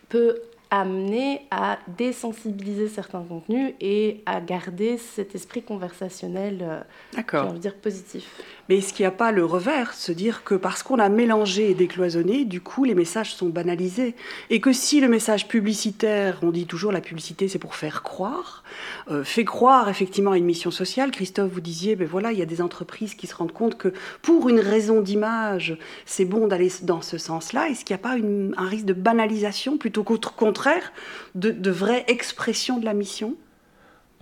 peut 0.08 0.40
amener 0.70 1.46
à 1.50 1.78
désensibiliser 1.86 2.88
certains 2.88 3.22
contenus 3.22 3.74
et 3.80 4.22
à 4.26 4.40
garder 4.40 4.98
cet 4.98 5.34
esprit 5.34 5.62
conversationnel, 5.62 6.58
euh, 6.62 7.52
de 7.52 7.58
dire, 7.58 7.74
positif. 7.76 8.28
Mais 8.68 8.78
est-ce 8.78 8.92
qu'il 8.92 9.02
n'y 9.02 9.08
a 9.08 9.10
pas 9.10 9.32
le 9.32 9.44
revers, 9.44 9.92
se 9.92 10.12
dire 10.12 10.44
que 10.44 10.54
parce 10.54 10.82
qu'on 10.82 10.98
a 10.98 11.08
mélangé 11.08 11.70
et 11.70 11.74
décloisonné, 11.74 12.44
du 12.44 12.60
coup, 12.60 12.84
les 12.84 12.94
messages 12.94 13.34
sont 13.34 13.48
banalisés 13.48 14.14
Et 14.50 14.60
que 14.60 14.72
si 14.72 15.00
le 15.00 15.08
message 15.08 15.48
publicitaire, 15.48 16.38
on 16.42 16.50
dit 16.50 16.66
toujours 16.66 16.92
la 16.92 17.00
publicité, 17.00 17.48
c'est 17.48 17.58
pour 17.58 17.74
faire 17.74 18.02
croire, 18.02 18.64
euh, 19.10 19.22
fait 19.24 19.44
croire 19.44 19.88
effectivement 19.88 20.32
à 20.32 20.38
une 20.38 20.44
mission 20.44 20.70
sociale, 20.70 21.10
Christophe, 21.10 21.52
vous 21.52 21.60
disiez, 21.60 21.96
ben 21.96 22.08
voilà, 22.08 22.32
il 22.32 22.38
y 22.38 22.42
a 22.42 22.46
des 22.46 22.62
entreprises 22.62 23.14
qui 23.14 23.26
se 23.26 23.34
rendent 23.34 23.52
compte 23.52 23.76
que 23.76 23.92
pour 24.22 24.48
une 24.48 24.60
raison 24.60 25.00
d'image, 25.00 25.76
c'est 26.06 26.24
bon 26.24 26.46
d'aller 26.46 26.72
dans 26.82 27.02
ce 27.02 27.18
sens-là. 27.18 27.68
Est-ce 27.68 27.84
qu'il 27.84 27.94
n'y 27.94 28.00
a 28.00 28.02
pas 28.02 28.16
un 28.16 28.68
risque 28.68 28.86
de 28.86 28.94
banalisation 28.94 29.76
plutôt 29.76 30.04
qu'au 30.04 30.18
contraire 30.18 30.92
de, 31.34 31.70
vraie 31.70 32.04
expression 32.08 32.78
de 32.78 32.84
la 32.84 32.94
mission? 32.94 33.34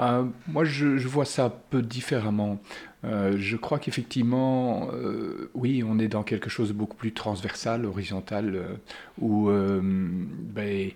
Euh, 0.00 0.24
moi, 0.48 0.64
je, 0.64 0.86
vois 1.06 1.24
ça 1.24 1.44
un 1.44 1.52
peu 1.70 1.82
différemment. 1.82 2.58
Euh, 3.04 3.36
je 3.36 3.56
crois 3.56 3.78
qu'effectivement, 3.78 4.88
euh, 4.92 5.50
oui, 5.54 5.82
on 5.86 5.98
est 5.98 6.08
dans 6.08 6.22
quelque 6.22 6.48
chose 6.48 6.68
de 6.68 6.72
beaucoup 6.72 6.96
plus 6.96 7.12
transversal, 7.12 7.84
horizontal, 7.84 8.78
où 9.20 9.50
ben, 9.50 10.90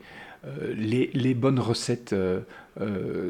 les, 0.75 1.35
bonnes 1.35 1.59
recettes 1.59 2.15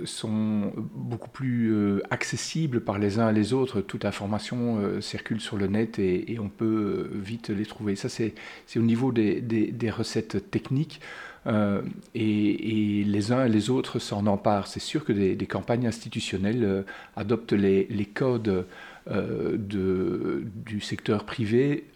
sont 0.05 0.73
beaucoup 0.95 1.31
plus 1.31 2.03
accessibles 2.11 2.81
par 2.81 2.99
les 2.99 3.19
uns 3.19 3.31
et 3.31 3.33
les 3.33 3.53
autres. 3.53 3.81
Toute 3.81 4.05
information 4.05 5.01
circule 5.01 5.41
sur 5.41 5.57
le 5.57 5.67
net 5.67 5.99
et, 5.99 6.39
on 6.41 6.49
peut 6.49 7.11
vite 7.15 7.51
les 7.51 7.67
trouver. 7.67 7.97
Ça, 7.97 8.09
c'est 8.09 8.35
au 8.77 8.83
niveau 8.83 9.13
des, 9.13 9.91
recettes 9.91 10.51
techniques. 10.51 11.01
Euh, 11.47 11.83
et, 12.15 13.05
les 13.05 13.33
uns 13.33 13.45
et 13.45 13.49
les 13.49 13.71
autres 13.71 13.99
s'en 13.99 14.27
emparent. 14.27 14.67
C'est 14.67 14.81
sûr 14.81 15.05
que 15.05 15.13
des, 15.13 15.47
campagnes 15.47 15.87
institutionnelles 15.87 16.65
euh, 16.65 16.83
adoptent 17.17 17.53
les, 17.53 18.09
codes 18.13 18.67
euh, 19.11 19.57
de, 19.57 20.45
du 20.45 20.81
secteur 20.81 21.25
privé 21.25 21.85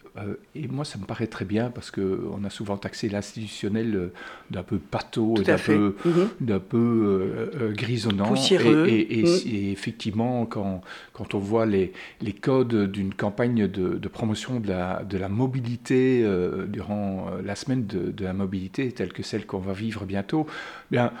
et 0.55 0.67
moi, 0.67 0.83
ça 0.83 0.99
me 0.99 1.05
paraît 1.05 1.27
très 1.27 1.45
bien 1.45 1.69
parce 1.69 1.89
qu'on 1.89 2.43
a 2.43 2.49
souvent 2.49 2.75
taxé 2.75 3.07
l'institutionnel 3.07 3.95
euh, 3.95 4.13
d'un 4.49 4.63
peu 4.63 4.77
pâteau, 4.77 5.35
d'un 5.35 5.57
peu, 5.57 5.95
mhm. 6.03 6.59
peu 6.59 6.77
euh, 7.59 7.71
grisonnant. 7.71 8.27
Poussiéreux. 8.27 8.87
Et, 8.89 9.23
mhm. 9.23 9.39
et, 9.45 9.71
effectivement, 9.71 10.45
quand, 10.45 10.81
quand 11.13 11.33
on 11.33 11.39
voit 11.39 11.65
les, 11.65 11.93
les 12.21 12.33
codes 12.33 12.91
d'une 12.91 13.13
campagne 13.13 13.67
de, 13.67 13.97
de, 13.97 14.07
promotion 14.09 14.59
de 14.59 14.67
la, 14.67 15.03
de 15.03 15.17
la 15.17 15.29
mobilité 15.29 16.25
durant 16.67 17.27
la 17.43 17.55
semaine 17.55 17.85
de, 17.85 18.11
de, 18.11 18.23
la 18.25 18.33
mobilité, 18.33 18.91
telle 18.91 19.13
que 19.13 19.23
celle 19.23 19.45
qu'on 19.45 19.59
va 19.59 19.73
vivre 19.73 20.05
bientôt, 20.05 20.45
bien, 20.91 21.13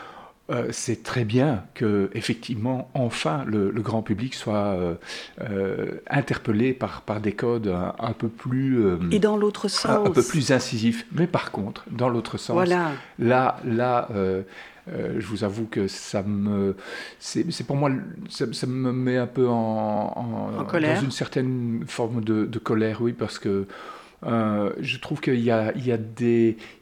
euh, 0.49 0.67
c'est 0.71 1.03
très 1.03 1.23
bien 1.23 1.63
que 1.75 2.09
effectivement 2.13 2.89
enfin 2.93 3.45
le, 3.45 3.71
grand 3.71 4.01
public 4.01 4.33
soit 4.33 4.55
euh, 4.55 4.95
euh, 5.39 6.01
interpellé 6.09 6.73
par, 6.73 7.03
par 7.03 7.21
des 7.21 7.31
codes 7.31 7.73
un, 7.99 8.13
peu 8.13 8.27
plus 8.27 8.83
et 9.11 9.19
dans 9.19 9.37
l'autre 9.37 9.67
sens 9.67 10.07
un, 10.07 10.09
peu 10.09 10.23
plus 10.23 10.51
incisifs 10.51 11.05
mais 11.13 11.27
par 11.27 11.51
contre 11.51 11.85
dans 11.91 12.09
l'autre 12.09 12.37
sens 12.37 12.55
voilà. 12.55 12.91
là 13.19 13.57
là 13.63 14.09
je 14.87 15.25
vous 15.25 15.43
avoue 15.43 15.67
que 15.67 15.87
ça 15.87 16.23
me 16.23 16.75
c'est 17.19 17.65
pour 17.65 17.77
moi 17.77 17.91
ça, 18.27 18.67
me 18.67 18.91
met 18.91 19.17
un 19.17 19.27
peu 19.27 19.47
en, 19.47 20.55
en, 20.57 20.65
colère. 20.65 20.97
dans 20.97 21.03
une 21.03 21.11
certaine 21.11 21.85
forme 21.87 22.23
de, 22.23 22.45
de 22.45 22.59
colère 22.59 23.01
oui 23.01 23.13
parce 23.13 23.37
que 23.39 23.67
euh, 24.23 24.71
je 24.79 24.97
trouve 24.97 25.19
qu'il 25.19 25.39
y, 25.39 25.51
a, 25.51 25.73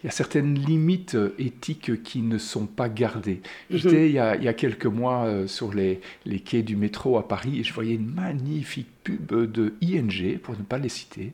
certaines 0.09 0.55
limites 0.55 1.17
éthiques 1.37 2.03
qui 2.03 2.21
ne 2.21 2.37
sont 2.37 2.65
pas 2.65 2.89
gardées. 2.89 3.41
J'étais 3.71 4.09
il, 4.09 4.13
y 4.15 4.19
a 4.19 4.53
quelques 4.53 4.85
mois 4.85 5.25
euh, 5.25 5.47
sur 5.47 5.73
les, 5.73 6.01
quais 6.45 6.63
du 6.63 6.75
métro 6.75 7.17
à 7.17 7.27
Paris 7.27 7.59
et 7.59 7.63
je 7.63 7.73
voyais 7.73 7.95
une 7.95 8.13
magnifique 8.13 8.89
pub 9.03 9.51
de 9.51 9.73
ING, 9.81 10.37
pour 10.39 10.57
ne 10.57 10.63
pas 10.63 10.77
les 10.77 10.89
citer, 10.89 11.33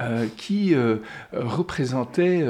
euh, 0.00 0.26
qui 0.36 0.74
représentait 1.32 2.44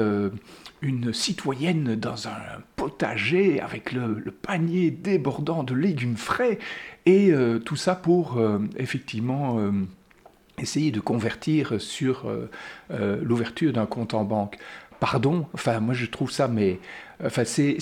une 0.81 1.13
citoyenne 1.13 1.95
dans 1.95 2.27
un 2.27 2.61
potager 2.75 3.59
avec 3.59 3.91
le, 3.91 4.31
panier 4.41 4.91
débordant 4.91 5.63
de 5.63 5.73
légumes 5.73 6.17
frais 6.17 6.59
et 7.05 7.33
tout 7.65 7.75
ça 7.75 7.95
pour 7.95 8.39
effectivement 8.77 9.71
essayer 10.61 10.91
de 10.91 10.99
convertir 10.99 11.79
sur 11.79 12.27
euh, 12.27 12.49
euh, 12.91 13.19
l'ouverture 13.23 13.73
d'un 13.73 13.85
compte 13.85 14.13
en 14.13 14.23
banque. 14.23 14.57
Pardon, 14.99 15.47
enfin 15.53 15.79
moi 15.79 15.95
je 15.95 16.05
trouve 16.05 16.29
ça, 16.29 16.47
mais 16.47 16.79
enfin 17.25 17.43
c'est 17.43 17.77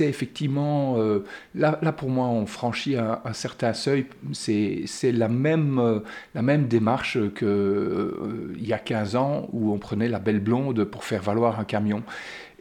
effectivement 0.00 0.96
euh, 0.98 1.24
là, 1.54 1.78
là 1.80 1.92
pour 1.92 2.10
moi 2.10 2.26
on 2.26 2.44
franchit 2.44 2.96
un, 2.96 3.32
certain 3.32 3.72
seuil. 3.72 4.04
C'est 4.34 5.12
la 5.12 5.28
même 5.28 6.02
la 6.34 6.42
même 6.42 6.68
démarche 6.68 7.16
que 7.34 8.52
il 8.58 8.66
y 8.66 8.74
a 8.74 8.78
15 8.78 9.16
ans 9.16 9.48
où 9.54 9.72
on 9.72 9.78
prenait 9.78 10.08
la 10.08 10.18
belle 10.18 10.40
blonde 10.40 10.84
pour 10.84 11.04
faire 11.04 11.22
valoir 11.22 11.58
un 11.58 11.64
camion. 11.64 12.02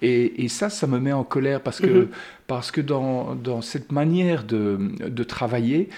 Et, 0.02 0.44
et, 0.44 0.48
ça, 0.48 0.70
ça 0.70 0.86
me 0.86 1.00
met 1.00 1.12
en 1.12 1.24
colère 1.24 1.60
parce 1.60 1.80
que, 1.80 1.88
mm-hmm. 1.88 2.08
parce 2.46 2.70
que 2.70 2.82
dans, 2.82 3.34
dans, 3.34 3.64
cette 3.64 3.92
manière 3.92 4.44
de, 4.44 4.78
de 5.00 5.24
travailler, 5.24 5.90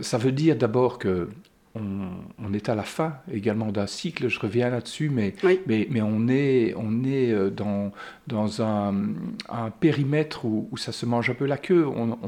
ça 0.00 0.16
veut 0.16 0.32
dire 0.32 0.56
d'abord 0.56 0.98
que 0.98 1.28
on, 1.74 2.52
est 2.52 2.68
à 2.68 2.74
la 2.74 2.82
fin 2.82 3.14
également 3.32 3.72
d'un 3.72 3.86
cycle, 3.86 4.28
je 4.28 4.38
reviens 4.38 4.68
là-dessus, 4.68 5.08
mais, 5.08 5.34
mais, 5.66 5.86
mais, 5.90 6.02
on 6.02 6.28
est, 6.28 6.74
on 6.76 7.04
est 7.04 7.32
euh, 7.32 7.50
dans, 7.50 7.92
dans 8.26 8.62
un, 8.62 8.94
périmètre 9.80 10.44
où, 10.44 10.68
ça 10.76 10.92
se 10.92 11.06
mange 11.06 11.30
un 11.30 11.34
peu 11.34 11.46
la 11.46 11.56
queue. 11.56 11.86
On, 11.86 12.18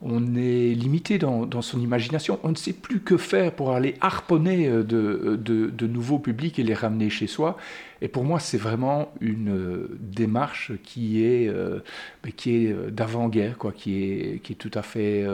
on, 0.00 0.34
est 0.34 0.74
limité 0.74 1.18
dans, 1.18 1.44
dans, 1.44 1.62
son 1.62 1.80
imagination. 1.80 2.38
On 2.42 2.50
ne 2.50 2.56
sait 2.56 2.72
plus 2.72 3.00
que 3.00 3.16
faire 3.16 3.52
pour 3.52 3.72
aller 3.72 3.94
harponner 4.00 4.66
euh, 4.66 4.82
de, 4.82 5.36
de, 5.36 5.66
de 5.66 5.86
nouveaux 5.86 6.18
publics 6.18 6.58
et 6.58 6.62
les 6.62 6.74
ramener 6.74 7.10
chez 7.10 7.26
soi. 7.26 7.58
Et 8.00 8.08
pour 8.08 8.24
moi, 8.24 8.38
c'est 8.38 8.58
vraiment 8.58 9.12
une 9.20 9.50
euh, 9.50 9.98
démarche 10.00 10.72
qui 10.84 11.24
est, 11.24 11.48
euh, 11.48 11.80
est 12.24 12.48
euh, 12.48 12.90
d'avant-guerre, 12.90 13.58
quoi, 13.58 13.72
qui 13.72 14.02
est, 14.02 14.42
qui 14.42 14.52
est 14.52 14.56
tout 14.56 14.70
à 14.74 14.82
fait 14.82 15.26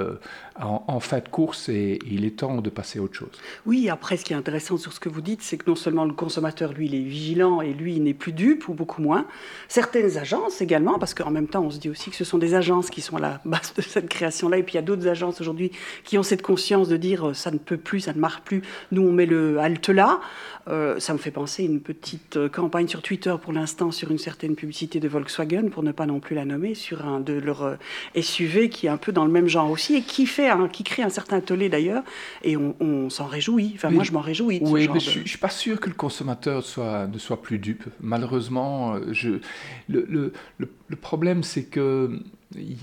en, 0.57 1.01
fin 1.01 1.19
de 1.19 1.29
course 1.29 1.69
et, 1.69 1.99
il 2.11 2.25
est 2.25 2.37
temps 2.37 2.61
de 2.61 2.71
passer 2.71 2.99
à 2.99 3.03
autre 3.03 3.15
chose. 3.15 3.33
Oui, 3.67 3.89
après, 3.89 4.17
ce 4.17 4.25
qui 4.25 4.33
est 4.33 4.37
intéressant 4.37 4.77
sur 4.77 4.93
ce 4.93 5.01
que 5.01 5.09
vous 5.09 5.21
dites, 5.21 5.43
c'est 5.43 5.57
que 5.57 5.69
non 5.69 5.77
seulement 5.77 6.05
le 6.05 6.15
consommateur, 6.15 6.73
lui, 6.73 6.87
il 6.87 6.95
est 6.95 7.03
vigilant 7.03 7.61
et 7.61 7.73
lui, 7.73 7.97
il 7.97 8.03
n'est 8.03 8.15
plus 8.15 8.33
dupe 8.33 8.69
ou 8.69 8.75
beaucoup 8.75 9.03
moins. 9.03 9.27
Certaines 9.69 10.17
agences 10.17 10.61
également, 10.61 10.99
parce 10.99 11.13
qu'en 11.15 11.31
même 11.31 11.49
temps, 11.49 11.63
on 11.63 11.71
se 11.71 11.79
dit 11.79 11.91
aussi 11.91 12.11
que 12.11 12.17
ce 12.17 12.25
sont 12.25 12.39
des 12.39 12.55
agences 12.55 12.89
qui 12.89 13.01
sont 13.01 13.17
à 13.17 13.21
la 13.21 13.41
base 13.45 13.75
de 13.75 13.83
cette 13.83 14.09
création-là. 14.09 14.59
Et 14.59 14.63
puis, 14.63 14.75
il 14.75 14.77
y 14.77 14.79
a 14.79 14.83
d'autres 14.83 15.09
agences 15.09 15.41
aujourd'hui 15.41 15.73
qui 16.05 16.17
ont 16.17 16.23
cette 16.23 16.43
conscience 16.43 16.89
de 16.89 16.97
dire 16.97 17.35
ça 17.35 17.51
ne 17.51 17.59
peut 17.59 17.77
plus, 17.77 18.01
ça 18.01 18.15
ne 18.15 18.21
marche 18.21 18.41
plus, 18.43 18.63
nous, 18.93 19.03
on 19.03 19.13
met 19.13 19.27
le 19.27 19.59
halte 19.59 19.89
là. 19.89 20.21
ça 20.67 21.13
me 21.13 21.19
fait 21.19 21.31
penser 21.31 21.65
une 21.65 21.81
petite 21.81 22.39
campagne 22.55 22.89
sur 22.89 23.03
Twitter 23.03 23.35
pour 23.41 23.53
l'instant 23.53 23.91
sur 23.91 24.11
une 24.11 24.19
certaine 24.19 24.55
publicité 24.55 25.01
de 25.01 25.09
Volkswagen, 25.09 25.69
pour 25.71 25.83
ne 25.83 25.93
pas 25.93 26.07
non 26.07 26.21
plus 26.21 26.35
la 26.35 26.45
nommer, 26.45 26.75
sur 26.75 27.05
un 27.05 27.21
de 27.21 27.35
leurs 27.35 27.63
euh, 27.63 27.77
SUV 28.19 28.69
qui 28.71 28.87
est 28.87 28.91
un 28.91 28.97
peu 28.97 29.13
dans 29.13 29.25
le 29.25 29.31
même 29.31 29.49
genre 29.49 29.71
aussi 29.71 29.97
et 29.97 30.03
qui, 30.03 30.27
fait 30.27 30.51
qui 30.73 30.85
crée 30.85 31.03
un 31.03 31.11
certain 31.11 31.41
tollé 31.41 31.69
d'ailleurs. 31.69 32.03
Et 32.43 32.57
on, 32.57 33.11
s'en 33.11 33.27
réjouit. 33.27 33.73
Enfin, 33.75 33.91
moi, 33.91 34.05
je 34.05 34.13
m'en 34.13 34.21
réjouis. 34.21 34.61
oui, 34.63 34.89
mais 34.93 35.01
je 35.01 35.21
ne 35.21 35.27
suis 35.27 35.39
pas 35.39 35.51
sûr 35.51 35.81
que 35.81 35.89
le 35.89 35.95
consommateur 35.95 36.65
soit, 36.65 37.07
ne 37.07 37.19
soit 37.19 37.43
plus 37.43 37.59
dupe. 37.59 37.85
Malheureusement, 38.01 38.95
euh, 38.95 39.13
je, 39.13 39.41
le, 39.89 40.07
le, 40.09 40.33
le, 40.59 40.97
problème, 40.97 41.43
c'est 41.43 41.65
qu'il 41.65 42.23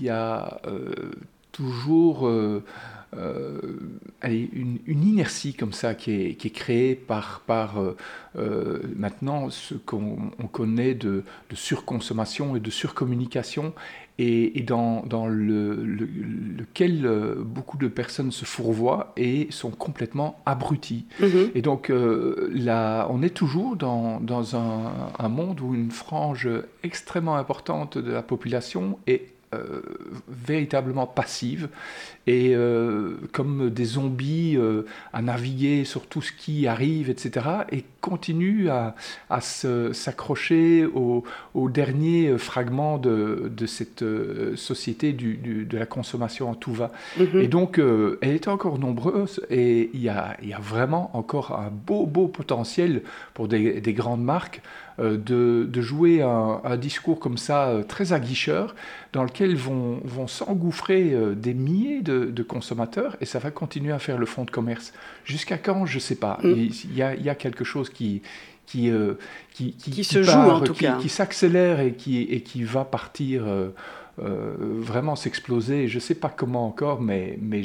y 0.02 0.08
a 0.08 0.60
euh, 0.66 1.12
toujours. 1.50 2.28
Euh, 2.28 2.62
une, 3.16 4.78
inertie 4.86 5.54
comme 5.54 5.72
ça 5.72 5.94
qui 5.94 6.12
est, 6.12 6.34
qui 6.34 6.48
est 6.48 6.52
créée 6.52 6.94
par, 6.94 7.40
par 7.46 7.78
euh, 7.78 7.96
euh, 8.38 8.80
maintenant 8.96 9.50
ce 9.50 9.74
qu'on 9.74 10.30
connaît 10.50 10.94
de, 10.94 11.24
surconsommation 11.52 12.56
et 12.56 12.60
de 12.60 12.70
surcommunication 12.70 13.74
et, 14.18 14.58
et 14.58 14.62
dans, 14.62 15.02
dans 15.04 15.26
le, 15.26 15.74
lequel 15.84 17.06
beaucoup 17.44 17.76
de 17.76 17.88
personnes 17.88 18.32
se 18.32 18.44
fourvoient 18.44 19.12
et 19.16 19.48
sont 19.50 19.70
complètement 19.70 20.40
abruties. 20.46 21.06
Mm-hmm. 21.20 21.50
Et 21.54 21.62
donc 21.62 21.90
là, 21.90 23.06
on 23.10 23.22
est 23.22 23.34
toujours 23.34 23.76
dans, 23.76 24.20
dans 24.20 24.56
un, 24.56 25.10
un 25.18 25.28
monde 25.28 25.60
où 25.60 25.74
une 25.74 25.90
frange 25.90 26.48
extrêmement 26.82 27.36
importante 27.36 27.98
de 27.98 28.10
la 28.10 28.22
population 28.22 28.98
est 29.06 29.32
euh, 29.54 29.82
véritablement 30.28 31.06
passive 31.06 31.68
et 32.26 32.54
euh, 32.54 33.16
comme 33.32 33.70
des 33.70 33.84
zombies 33.84 34.56
euh, 34.56 34.82
à 35.12 35.22
naviguer 35.22 35.84
sur 35.84 36.06
tout 36.06 36.22
ce 36.22 36.32
qui 36.32 36.66
arrive, 36.66 37.10
etc. 37.10 37.46
et 37.70 37.84
continue 38.00 38.68
à, 38.68 38.94
à 39.30 39.40
s'accrocher 39.40 40.84
au, 40.86 41.24
au, 41.54 41.68
dernier 41.70 42.36
fragment 42.38 42.98
de, 42.98 43.50
de 43.54 43.66
cette 43.66 44.04
société 44.56 45.12
du, 45.12 45.36
de 45.36 45.78
la 45.78 45.86
consommation 45.86 46.50
en 46.50 46.54
tout 46.54 46.72
va. 46.72 46.90
Mm-hmm. 47.18 47.42
Et 47.42 47.48
donc, 47.48 47.78
elle 47.78 48.34
est 48.34 48.48
encore 48.48 48.78
nombreuse 48.78 49.40
et 49.50 49.90
il 49.94 50.00
y 50.00 50.08
a, 50.08 50.36
il 50.42 50.48
y 50.48 50.52
a 50.52 50.58
vraiment 50.58 51.16
encore 51.16 51.52
un 51.52 51.70
beau, 51.70 52.06
beau 52.06 52.26
potentiel 52.26 53.02
pour 53.34 53.46
des, 53.46 53.80
des 53.80 53.92
grandes 53.92 54.24
marques 54.24 54.62
euh, 54.98 55.16
de, 55.16 55.80
jouer 55.80 56.22
un, 56.22 56.76
discours 56.76 57.18
comme 57.18 57.38
ça 57.38 57.68
euh, 57.68 57.82
très 57.82 58.12
aguicheur 58.12 58.74
dans 59.12 59.24
lequel 59.24 59.56
vont, 59.56 60.00
vont 60.04 60.26
s'engouffrer 60.26 61.12
euh, 61.12 61.34
des 61.34 61.54
milliers 61.54 62.02
de, 62.02 62.11
consommateurs 62.42 63.16
et 63.20 63.24
ça 63.24 63.38
va 63.38 63.50
continuer 63.50 63.92
à 63.92 63.98
faire 63.98 64.18
le 64.18 64.26
fonds 64.26 64.44
de 64.44 64.50
commerce. 64.50 64.92
Jusqu'à 65.24 65.58
quand 65.58 65.86
Je 65.86 65.96
ne 65.96 66.00
sais 66.00 66.16
pas. 66.16 66.38
Mm. 66.42 66.50
Il, 66.50 66.94
y 66.94 67.02
a, 67.02 67.14
il, 67.14 67.22
y 67.22 67.28
a, 67.28 67.34
quelque 67.34 67.64
chose 67.64 67.90
qui, 67.90 68.22
qui, 68.66 68.90
qui, 69.52 69.74
qui, 69.74 70.04
se 70.04 70.22
joue 70.22 70.32
en 70.32 70.60
tout 70.60 70.74
cas. 70.74 70.96
Qui 70.96 71.08
s'accélère 71.08 71.80
et 71.80 71.92
qui, 71.92 72.22
et 72.22 72.42
qui 72.42 72.64
va 72.64 72.84
partir 72.84 73.44
vraiment 74.18 75.16
s'exploser. 75.16 75.88
Je 75.88 75.96
ne 75.96 76.00
sais 76.00 76.14
pas 76.14 76.28
comment 76.28 76.66
encore, 76.66 77.00
mais, 77.00 77.38
mais 77.40 77.62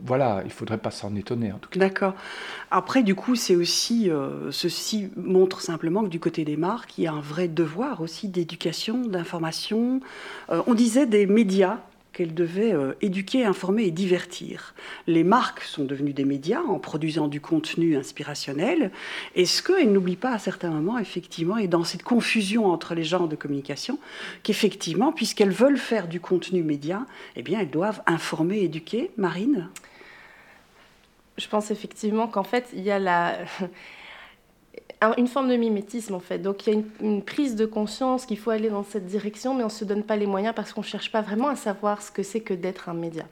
voilà, 0.00 0.42
il 0.44 0.50
faudrait 0.50 0.78
pas 0.78 0.90
s'en 0.90 1.14
étonner 1.16 1.52
en 1.52 1.58
tout 1.58 1.70
cas. 1.70 1.80
D'accord. 1.80 2.14
Après, 2.70 3.02
du 3.02 3.14
coup, 3.14 3.34
c'est 3.34 3.56
aussi, 3.56 4.10
euh, 4.10 4.50
ceci 4.52 5.10
montre 5.16 5.60
simplement 5.60 6.02
que 6.02 6.08
du 6.08 6.20
côté 6.20 6.44
des 6.44 6.56
marques, 6.56 6.98
il 6.98 7.04
y 7.04 7.06
a 7.06 7.12
un 7.12 7.20
vrai 7.20 7.48
devoir 7.48 8.00
aussi 8.00 8.28
d'éducation, 8.28 9.06
d'information. 9.06 10.00
Euh, 10.50 10.62
on 10.66 10.74
disait 10.74 11.06
des 11.06 11.26
médias 11.26 11.78
qu'elle 12.18 12.34
devait 12.34 12.74
euh, 12.74 12.94
éduquer, 13.00 13.44
informer 13.44 13.84
et 13.84 13.92
divertir. 13.92 14.74
Les 15.06 15.22
marques 15.22 15.62
sont 15.62 15.84
devenues 15.84 16.12
des 16.12 16.24
médias 16.24 16.62
en 16.62 16.80
produisant 16.80 17.28
du 17.28 17.40
contenu 17.40 17.96
inspirationnel. 17.96 18.90
Est-ce 19.36 19.62
qu'elles 19.62 19.92
n'oublient 19.92 20.16
pas 20.16 20.32
à 20.32 20.40
certains 20.40 20.70
moments, 20.70 20.98
effectivement, 20.98 21.58
et 21.58 21.68
dans 21.68 21.84
cette 21.84 22.02
confusion 22.02 22.66
entre 22.66 22.96
les 22.96 23.04
genres 23.04 23.28
de 23.28 23.36
communication, 23.36 24.00
qu'effectivement, 24.42 25.12
puisqu'elles 25.12 25.52
veulent 25.52 25.78
faire 25.78 26.08
du 26.08 26.18
contenu 26.18 26.64
média, 26.64 27.06
eh 27.36 27.42
bien, 27.42 27.60
elles 27.60 27.70
doivent 27.70 28.02
informer, 28.06 28.62
éduquer? 28.62 29.12
Marine? 29.16 29.68
Je 31.36 31.46
pense 31.46 31.70
effectivement 31.70 32.26
qu'en 32.26 32.42
fait, 32.42 32.68
il 32.74 32.82
y 32.82 32.90
a 32.90 32.98
la 32.98 33.38
une 35.16 35.28
forme 35.28 35.48
de 35.48 35.56
mimétisme 35.56 36.14
en 36.14 36.20
fait. 36.20 36.38
Donc 36.38 36.66
il 36.66 36.72
y 36.72 36.76
a 36.76 36.82
une, 37.00 37.22
prise 37.22 37.56
de 37.56 37.66
conscience 37.66 38.26
qu'il 38.26 38.38
faut 38.38 38.50
aller 38.50 38.68
dans 38.68 38.82
cette 38.82 39.06
direction, 39.06 39.54
mais 39.54 39.62
on 39.62 39.66
ne 39.66 39.72
se 39.72 39.84
donne 39.84 40.02
pas 40.02 40.16
les 40.16 40.26
moyens 40.26 40.54
parce 40.54 40.72
qu'on 40.72 40.80
ne 40.80 40.86
cherche 40.86 41.12
pas 41.12 41.20
vraiment 41.20 41.48
à 41.48 41.56
savoir 41.56 42.02
ce 42.02 42.10
que 42.10 42.22
c'est 42.22 42.40
que 42.40 42.54
d'être 42.54 42.88
un 42.88 42.94
média. 42.94 43.24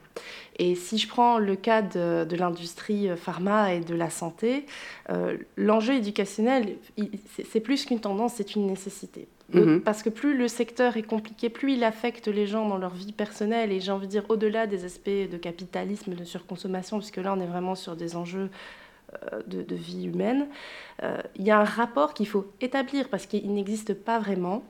Et 0.59 0.75
si 0.75 0.97
je 0.97 1.07
prends 1.07 1.37
le 1.37 1.55
cas 1.55 1.81
de, 1.81 2.35
l'industrie 2.35 3.09
pharma 3.15 3.73
et 3.73 3.79
de 3.79 3.95
la 3.95 4.09
santé, 4.09 4.65
euh, 5.09 5.37
l'enjeu 5.55 5.95
éducationnel, 5.95 6.77
c'est 7.51 7.59
plus 7.59 7.85
qu'une 7.85 7.99
tendance, 7.99 8.33
c'est 8.35 8.55
une 8.55 8.67
nécessité. 8.67 9.27
Mhm. 9.53 9.81
Parce 9.81 10.03
que 10.03 10.09
plus 10.09 10.35
le 10.37 10.47
secteur 10.47 10.97
est 10.97 11.03
compliqué, 11.03 11.49
plus 11.49 11.73
il 11.73 11.83
affecte 11.83 12.27
les 12.27 12.47
gens 12.47 12.67
dans 12.67 12.77
leur 12.77 12.93
vie 12.93 13.13
personnelle, 13.13 13.71
et 13.71 13.79
j'ai 13.79 13.91
envie 13.91 14.07
de 14.07 14.11
dire 14.11 14.25
au-delà 14.29 14.67
des 14.67 14.83
aspects 14.83 15.09
de 15.09 15.37
capitalisme, 15.37 16.15
de 16.15 16.23
surconsommation, 16.23 16.97
puisque 16.97 17.17
là 17.17 17.33
on 17.37 17.39
est 17.39 17.47
vraiment 17.47 17.75
sur 17.75 17.95
des 17.95 18.15
enjeux 18.15 18.49
euh, 19.33 19.41
de, 19.45 19.75
vie 19.75 20.05
humaine, 20.05 20.47
euh, 21.03 21.21
il 21.35 21.45
y 21.45 21.51
a 21.51 21.59
un 21.59 21.63
rapport 21.63 22.13
qu'il 22.13 22.27
faut 22.27 22.45
établir 22.61 23.09
parce 23.09 23.25
qu'il 23.25 23.53
n'existe 23.53 23.93
pas 23.93 24.19
vraiment 24.19 24.63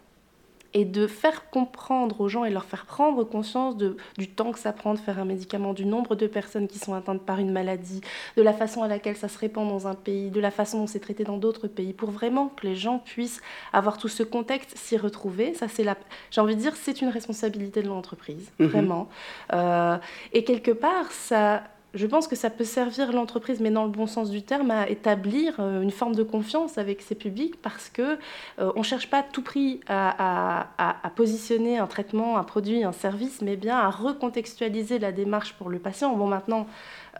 et 0.73 0.85
de 0.85 1.07
faire 1.07 1.49
comprendre 1.49 2.21
aux 2.21 2.27
gens 2.27 2.45
et 2.45 2.49
leur 2.49 2.65
faire 2.65 2.85
prendre 2.85 3.23
conscience 3.23 3.77
de, 3.77 3.97
du 4.17 4.29
temps 4.29 4.51
que 4.51 4.59
ça 4.59 4.73
prend 4.73 4.93
de 4.93 4.99
faire 4.99 5.19
un 5.19 5.25
médicament, 5.25 5.73
du 5.73 5.85
nombre 5.85 6.15
de 6.15 6.27
personnes 6.27 6.67
qui 6.67 6.77
sont 6.77 6.93
atteintes 6.93 7.23
par 7.23 7.39
une 7.39 7.51
maladie, 7.51 8.01
de 8.35 8.41
la 8.41 8.53
façon 8.53 8.83
à 8.83 8.87
laquelle 8.87 9.15
ça 9.15 9.27
se 9.27 9.39
répand 9.39 9.67
dans 9.67 9.87
un 9.87 9.95
pays, 9.95 10.29
de 10.29 10.39
la 10.39 10.51
façon 10.51 10.79
dont 10.79 10.87
c'est 10.87 10.99
traité 10.99 11.23
dans 11.23 11.37
d'autres 11.37 11.67
pays, 11.67 11.93
pour 11.93 12.11
vraiment 12.11 12.49
que 12.49 12.67
les 12.67 12.75
gens 12.75 12.99
puissent 12.99 13.41
avoir 13.73 13.97
tout 13.97 14.07
ce 14.07 14.23
contexte, 14.23 14.77
s'y 14.77 14.97
retrouver. 14.97 15.53
Ça, 15.53 15.67
c'est 15.67 15.83
la, 15.83 15.97
j'ai 16.31 16.41
envie 16.41 16.55
de 16.55 16.61
dire, 16.61 16.75
c'est 16.75 17.01
une 17.01 17.09
responsabilité 17.09 17.81
de 17.81 17.87
l'entreprise, 17.87 18.51
mhm. 18.59 18.67
vraiment. 18.67 19.09
Euh, 19.53 19.97
et 20.33 20.43
quelque 20.43 20.71
part, 20.71 21.11
ça 21.11 21.63
je 21.93 22.05
pense 22.05 22.27
que 22.27 22.35
ça 22.35 22.49
peut 22.49 22.63
servir 22.63 23.13
l'entreprise, 23.13 23.59
mais 23.59 23.71
dans 23.71 23.85
le 23.85 23.89
bon 23.89 24.07
sens 24.07 24.29
du 24.29 24.41
terme, 24.41 24.71
à 24.71 24.89
établir 24.89 25.55
euh, 25.59 25.81
une 25.81 25.91
forme 25.91 26.15
de 26.15 26.23
confiance 26.23 26.77
avec 26.77 27.01
ses 27.01 27.15
publics 27.15 27.61
parce 27.61 27.89
que 27.89 28.17
euh, 28.59 28.71
on 28.75 28.79
ne 28.79 28.83
cherche 28.83 29.09
pas 29.09 29.19
à 29.19 29.23
tout 29.23 29.41
prix 29.41 29.79
à, 29.87 30.67
positionner 31.15 31.79
un 31.79 31.87
traitement, 31.87 32.37
un 32.37 32.43
produit, 32.43 32.83
un 32.83 32.91
service, 32.91 33.41
mais 33.41 33.55
bien 33.55 33.77
à 33.77 33.89
recontextualiser 33.89 34.99
la 34.99 35.11
démarche 35.11 35.53
pour 35.53 35.69
le 35.69 35.79
patient. 35.79 36.15
Bon, 36.15 36.27
maintenant, 36.27 36.67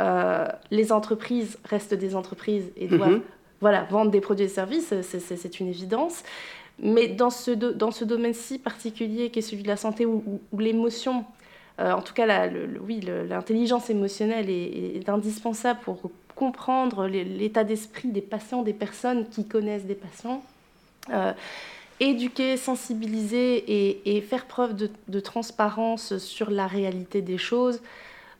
euh, 0.01 0.45
les 0.69 0.91
entreprises 0.91 1.57
restent 1.63 1.95
des 1.95 2.15
entreprises 2.15 2.71
et 2.75 2.87
doivent 2.87 3.09
mhm. 3.09 3.21
voilà, 3.61 3.83
vendre 3.83 4.11
des 4.11 4.21
produits 4.21 4.45
et 4.45 4.49
services, 4.49 4.93
c'est 5.01 5.59
une 5.59 5.69
évidence. 5.69 6.23
Mais 6.79 7.07
dans 7.07 7.31
ce, 7.31 7.49
dans 7.49 7.89
ce 7.89 8.05
domaine-ci 8.05 8.59
particulier 8.59 9.31
qui 9.31 9.39
est 9.39 9.41
celui 9.41 9.63
de 9.63 9.67
la 9.67 9.77
santé, 9.77 10.05
où 10.05 10.39
l'émotion 10.59 11.25
euh, 11.79 11.91
en 11.91 12.01
tout 12.01 12.13
cas, 12.13 12.49
oui, 12.81 13.01
l'intelligence 13.01 13.89
émotionnelle 13.89 14.49
est, 14.49 15.07
indispensable 15.09 15.79
pour 15.81 15.99
comprendre 16.35 17.07
l'état 17.07 17.63
d'esprit 17.63 18.09
des 18.09 18.21
patients, 18.21 18.63
des 18.63 18.73
personnes 18.73 19.27
qui 19.29 19.47
connaissent 19.47 19.85
des 19.85 19.95
patients. 19.95 20.43
Euh, 21.11 21.33
éduquer, 21.99 22.57
sensibiliser 22.57 24.05
et, 24.05 24.21
faire 24.21 24.45
preuve 24.45 24.75
de, 24.75 25.19
transparence 25.19 26.17
sur 26.17 26.51
la 26.51 26.67
réalité 26.67 27.21
des 27.21 27.37
choses, 27.37 27.81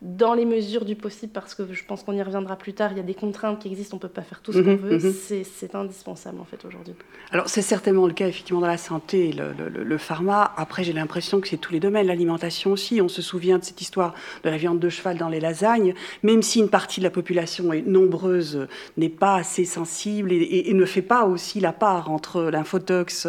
dans 0.02 0.36
les 0.36 0.46
mesures 0.46 0.86
du 0.86 0.96
possible, 0.96 1.32
parce 1.34 1.56
que 1.56 1.74
je 1.74 1.84
pense 1.84 2.04
qu'on 2.04 2.14
y 2.14 2.22
reviendra 2.22 2.56
plus 2.56 2.74
tard, 2.74 2.92
il 2.92 2.98
y 2.98 3.00
a 3.00 3.04
des 3.04 3.16
contraintes 3.16 3.60
qui 3.60 3.68
existent, 3.68 3.96
on 3.96 3.98
ne 3.98 4.02
peut 4.02 4.08
pas 4.08 4.22
faire 4.22 4.42
tout 4.42 4.54
ce 4.54 4.60
qu'on 4.60 4.72
mhm, 4.72 4.78
veut, 4.78 4.98
mhm. 5.00 5.44
c'est 5.44 5.76
indispensable 5.76 6.40
en 6.40 6.46
fait 6.46 6.64
aujourd'hui. 6.66 6.94
Alors 7.32 7.50
c'est 7.50 7.64
certainement 7.64 8.06
le 8.06 8.14
cas 8.14 8.28
effectivement 8.28 8.62
dans 8.62 8.68
la 8.68 8.78
santé, 8.78 9.32
le, 9.34 9.54
le, 9.70 9.98
pharma, 9.98 10.54
après 10.56 10.84
j'ai 10.84 10.94
l'impression 10.94 11.42
que 11.42 11.48
c'est 11.48 11.58
tous 11.58 11.74
les 11.74 11.80
domaines, 11.80 12.06
l'alimentation 12.06 12.72
aussi, 12.72 13.02
on 13.02 13.08
se 13.08 13.24
souvient 13.24 13.58
de 13.58 13.64
cette 13.64 13.82
histoire 13.82 14.14
de 14.44 14.50
la 14.50 14.58
viande 14.58 14.80
de 14.80 14.90
cheval 14.90 15.18
dans 15.18 15.30
les 15.30 15.40
lasagnes, 15.40 15.96
même 16.22 16.44
si 16.44 16.60
une 16.60 16.70
partie 16.70 17.00
de 17.00 17.04
la 17.04 17.12
population 17.12 17.74
est 17.74 17.82
nombreuse, 17.82 18.68
n'est 18.98 19.10
pas 19.10 19.36
assez 19.36 19.66
sensible 19.66 20.32
et, 20.32 20.74
ne 20.78 20.86
fait 20.86 21.02
pas 21.02 21.26
aussi 21.26 21.60
la 21.60 21.74
part 21.74 22.12
entre 22.12 22.44
l'infotox 22.44 23.28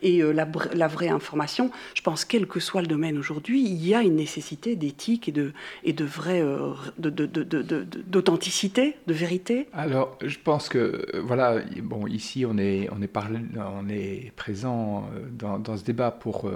et 0.00 0.22
euh, 0.22 0.32
la, 0.32 0.48
la, 0.72 0.88
vraie 0.88 1.08
information, 1.08 1.70
je 1.92 2.00
pense 2.00 2.24
quel 2.24 2.46
que 2.46 2.58
soit 2.58 2.80
le 2.80 2.86
domaine 2.86 3.18
aujourd'hui, 3.18 3.62
il 3.62 3.86
y 3.86 3.94
a 3.94 4.00
une 4.00 4.16
nécessité 4.16 4.76
d'éthique 4.76 5.28
et 5.28 5.32
de, 5.32 5.52
et 5.84 5.92
de 5.92 6.05
vraie 6.06 6.40
euh, 6.42 6.72
d'authenticité, 6.98 8.96
de, 9.06 9.12
vérité 9.12 9.68
Alors, 9.72 10.18
je 10.24 10.36
pense 10.42 10.68
que 10.68 10.78
euh, 10.78 11.22
voilà, 11.24 11.56
bon, 11.82 12.06
ici 12.06 12.44
on 12.46 12.58
est 12.58 12.88
on 12.96 13.02
est 13.02 13.08
parlé, 13.08 13.38
on 13.56 13.88
est 13.88 14.32
présent 14.36 15.08
euh, 15.14 15.20
dans, 15.30 15.58
dans 15.58 15.76
ce 15.76 15.84
débat 15.84 16.10
pour 16.10 16.50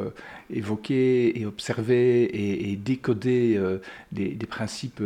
évoquer 0.51 1.41
et 1.41 1.47
observer 1.47 2.71
et, 2.71 2.77
décoder 2.77 3.61
des, 4.13 4.29
des, 4.35 4.47
principes 4.47 5.03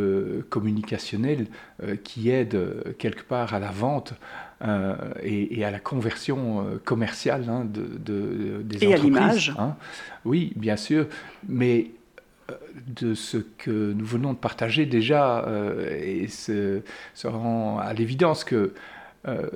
communicationnels 0.49 1.47
qui 2.03 2.29
aident 2.29 2.95
quelque 2.97 3.23
part 3.23 3.53
à 3.53 3.59
la 3.59 3.71
vente. 3.71 4.13
et, 5.23 5.59
et, 5.59 5.65
à 5.65 5.71
la 5.71 5.79
conversion 5.79 6.79
commerciale 6.85 7.45
hein, 7.49 7.65
de, 7.65 7.83
de, 7.83 8.61
des 8.63 8.83
et 8.83 8.87
entreprises. 8.87 8.89
Et 8.89 8.93
à 8.93 8.97
l'image. 8.97 9.53
Hein. 9.57 9.75
Oui, 10.23 10.53
bien 10.55 10.77
sûr, 10.77 11.07
mais 11.47 11.91
de 12.87 13.13
ce 13.13 13.37
que 13.37 13.93
nous 13.93 14.05
venons 14.05 14.33
de 14.33 14.37
partager 14.37 14.85
déjà, 14.85 15.45
euh, 15.45 15.97
et 15.99 16.27
se, 16.27 16.81
rend 17.23 17.79
à 17.79 17.93
l'évidence 17.93 18.43
que 18.43 18.73
euh, 19.27 19.47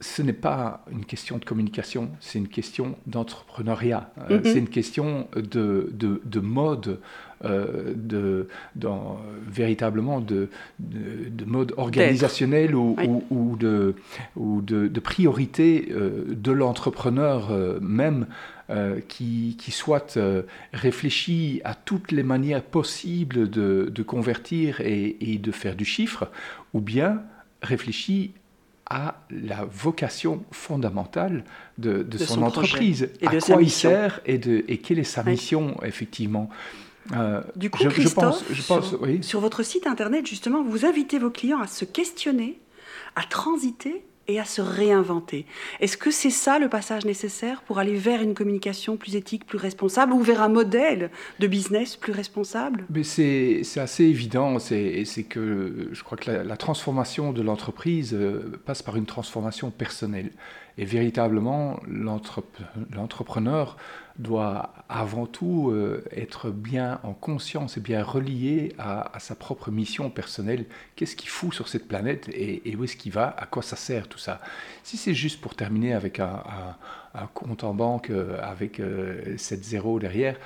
ce 0.00 0.22
n'est 0.22 0.32
pas 0.32 0.84
une 0.90 1.04
question 1.04 1.38
de 1.38 1.44
communication, 1.44 2.10
c'est 2.20 2.38
une 2.38 2.48
question 2.48 2.96
d'entrepreneuriat, 3.06 4.12
euh, 4.30 4.38
mm-hmm. 4.38 4.44
c'est 4.44 4.58
une 4.58 4.68
question 4.68 5.28
de, 5.34 5.90
de, 5.92 6.40
mode, 6.40 7.00
de, 7.42 8.48
dans, 8.76 9.18
véritablement 9.46 10.20
de, 10.20 10.48
de, 10.78 11.44
mode 11.44 11.74
organisationnel 11.76 12.74
ou, 12.74 12.96
ou, 13.30 13.56
de, 13.56 13.94
ou 14.36 14.62
de, 14.62 15.00
priorité 15.00 15.90
de 15.90 16.52
l'entrepreneur 16.52 17.80
même 17.82 18.26
euh, 18.70 19.00
qui, 19.08 19.56
soit 19.70 20.16
euh, 20.16 20.42
réfléchi 20.72 21.60
à 21.64 21.74
toutes 21.74 22.12
les 22.12 22.22
manières 22.22 22.62
possibles 22.62 23.50
de, 23.50 24.02
convertir 24.06 24.80
et, 24.80 25.38
de 25.42 25.50
faire 25.50 25.74
du 25.74 25.84
chiffre, 25.84 26.30
ou 26.72 26.80
bien 26.80 27.22
réfléchi 27.62 28.32
à 28.88 29.22
la 29.30 29.64
vocation 29.64 30.44
fondamentale 30.52 31.42
de, 31.78 32.06
son, 32.18 32.42
entreprise, 32.42 33.10
et 33.20 33.26
à 33.26 33.40
quoi 33.40 33.60
il 33.60 33.70
sert 33.70 34.20
et, 34.24 34.38
de, 34.38 34.64
et 34.68 34.78
quelle 34.78 35.00
est 35.00 35.04
sa 35.04 35.24
mission, 35.24 35.76
effectivement. 35.82 36.48
Euh, 37.12 37.42
du 37.56 37.70
coup, 37.70 37.82
je, 37.82 38.08
pense, 38.08 38.44
je 38.50 38.62
pense, 38.62 38.88
sur, 38.88 39.00
sur 39.22 39.40
votre 39.40 39.64
site 39.64 39.88
internet, 39.88 40.28
justement, 40.28 40.62
vous 40.62 40.84
invitez 40.84 41.18
vos 41.18 41.30
clients 41.30 41.60
à 41.60 41.66
se 41.66 41.84
questionner, 41.84 42.60
à 43.16 43.22
transiter 43.24 44.04
et 44.30 44.38
à 44.38 44.44
se 44.44 44.62
réinventer. 44.62 45.46
Est-ce 45.80 45.96
que 45.96 46.10
c'est 46.10 46.30
ça 46.30 46.58
le 46.58 46.68
passage 46.68 47.04
nécessaire 47.04 47.62
pour 47.62 47.78
aller 47.78 47.94
vers 47.94 48.22
une 48.22 48.34
communication 48.34 48.96
plus 48.96 49.16
éthique, 49.16 49.44
plus 49.46 49.58
responsable, 49.58 50.12
ou 50.12 50.20
vers 50.20 50.42
un 50.42 50.48
modèle 50.48 51.10
de 51.38 51.46
business 51.46 51.96
plus 51.96 52.12
responsable? 52.12 52.84
Mais 52.90 53.02
c'est, 53.02 53.62
assez 53.76 54.04
évident, 54.04 54.58
c'est, 54.58 55.04
c'est 55.04 55.24
que 55.24 55.88
je 55.92 56.02
crois 56.02 56.16
que 56.16 56.30
la, 56.30 56.56
transformation 56.56 57.32
de 57.32 57.42
l'entreprise 57.42 58.14
euh, 58.14 58.60
passe 58.64 58.82
par 58.82 58.96
une 58.96 59.06
transformation 59.06 59.70
personnelle. 59.70 60.30
Et 60.80 60.86
véritablement, 60.86 61.78
l'entrepreneur 61.86 63.76
doit 64.18 64.72
avant 64.88 65.26
tout 65.26 65.68
euh, 65.68 66.02
être 66.10 66.48
bien 66.48 67.00
en 67.02 67.12
conscience 67.12 67.76
et 67.76 67.80
bien 67.80 68.02
relié 68.02 68.74
à, 68.78 69.12
sa 69.18 69.34
propre 69.34 69.70
mission 69.70 70.08
personnelle. 70.08 70.64
Qu'est-ce 70.96 71.16
qu'il 71.16 71.28
fout 71.28 71.52
sur 71.52 71.68
cette 71.68 71.86
planète 71.86 72.30
et, 72.32 72.74
où 72.76 72.84
est-ce 72.84 72.96
qu'il 72.96 73.12
va? 73.12 73.28
À 73.36 73.44
quoi 73.44 73.62
ça 73.62 73.76
sert 73.76 74.08
tout 74.08 74.16
ça? 74.18 74.40
Si 74.82 74.96
c'est 74.96 75.12
juste 75.12 75.42
pour 75.42 75.54
terminer 75.54 75.92
avec 75.92 76.18
un, 76.18 76.42
compte 77.34 77.62
en 77.62 77.74
banque 77.74 78.08
euh, 78.08 78.40
avec 78.42 78.80
7 79.36 79.62
zéros 79.62 80.00
derrière, 80.00 80.36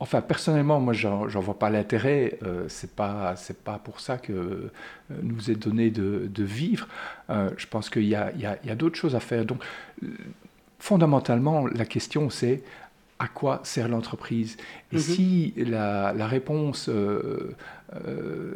enfin, 0.00 0.20
personnellement, 0.20 0.80
moi, 0.80 0.92
j'en 0.92 1.26
vois 1.26 1.58
pas 1.58 1.70
l'intérêt. 1.70 2.38
Euh, 2.42 2.64
c'est 2.68 2.94
pas, 2.94 3.36
c'est 3.36 3.62
pas 3.62 3.78
pour 3.78 4.00
ça 4.00 4.18
que 4.18 4.32
euh, 4.32 4.70
nous 5.22 5.50
est 5.50 5.56
donné 5.56 5.90
de, 5.90 6.28
de 6.32 6.44
vivre. 6.44 6.88
Euh, 7.30 7.50
je 7.56 7.66
pense 7.66 7.90
qu'il 7.90 8.04
y 8.04 8.14
a, 8.14 8.26
a, 8.26 8.66
y 8.66 8.70
a 8.70 8.74
d'autres 8.74 8.96
choses 8.96 9.14
à 9.14 9.20
faire. 9.20 9.44
Donc, 9.44 9.62
fondamentalement, 10.78 11.66
la 11.66 11.84
question, 11.84 12.30
c'est 12.30 12.62
à 13.18 13.28
quoi 13.28 13.60
sert 13.62 13.88
l'entreprise? 13.88 14.56
Et 14.92 14.96
mm-hmm. 14.96 15.00
si 15.00 15.54
la, 15.56 16.12
la 16.12 16.26
réponse 16.26 16.90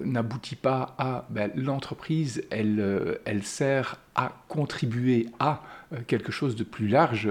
n'aboutit 0.05 0.57
pas 0.57 0.95
à 0.99 1.27
ben, 1.31 1.51
l'entreprise, 1.55 2.43
elle, 2.51 3.19
elle 3.25 3.45
sert 3.45 3.99
à 4.19 4.33
contribuer 4.49 5.29
à 5.39 5.63
euh, 5.93 5.99
quelque 6.07 6.33
chose 6.33 6.57
de 6.57 6.65
plus 6.65 6.89
large. 6.89 7.31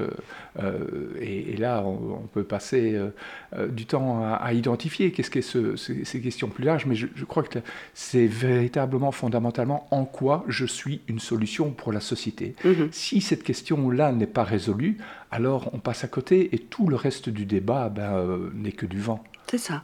Euh, 0.57 1.13
et, 1.19 1.57
là, 1.57 1.83
on, 1.83 2.27
peut 2.33 2.43
passer 2.43 2.95
euh, 2.95 3.67
du 3.67 3.85
temps 3.85 4.23
à, 4.23 4.53
identifier 4.53 5.11
qu'est-ce 5.11 5.29
que 5.29 5.41
ce, 5.41 5.75
ces, 5.75 6.21
questions 6.21 6.47
plus 6.47 6.63
larges, 6.63 6.85
mais 6.85 6.95
je, 6.95 7.25
crois 7.25 7.43
que 7.43 7.59
c'est 7.93 8.25
véritablement, 8.25 9.11
fondamentalement, 9.11 9.87
en 9.91 10.05
quoi 10.05 10.43
je 10.47 10.65
suis 10.65 11.01
une 11.07 11.19
solution 11.19 11.71
pour 11.71 11.91
la 11.91 11.99
société. 11.99 12.55
Mm-hmm. 12.63 12.91
Si 12.91 13.21
cette 13.21 13.43
question-là 13.43 14.11
n'est 14.13 14.25
pas 14.25 14.43
résolue, 14.43 14.97
alors 15.29 15.69
on 15.73 15.79
passe 15.79 16.03
à 16.03 16.07
côté 16.07 16.55
et 16.55 16.59
tout 16.59 16.87
le 16.87 16.95
reste 16.95 17.29
du 17.29 17.45
débat 17.45 17.89
ben, 17.89 18.49
n'est 18.53 18.71
que 18.71 18.85
du 18.85 18.99
vent. 18.99 19.23
C'est 19.47 19.57
ça. 19.57 19.83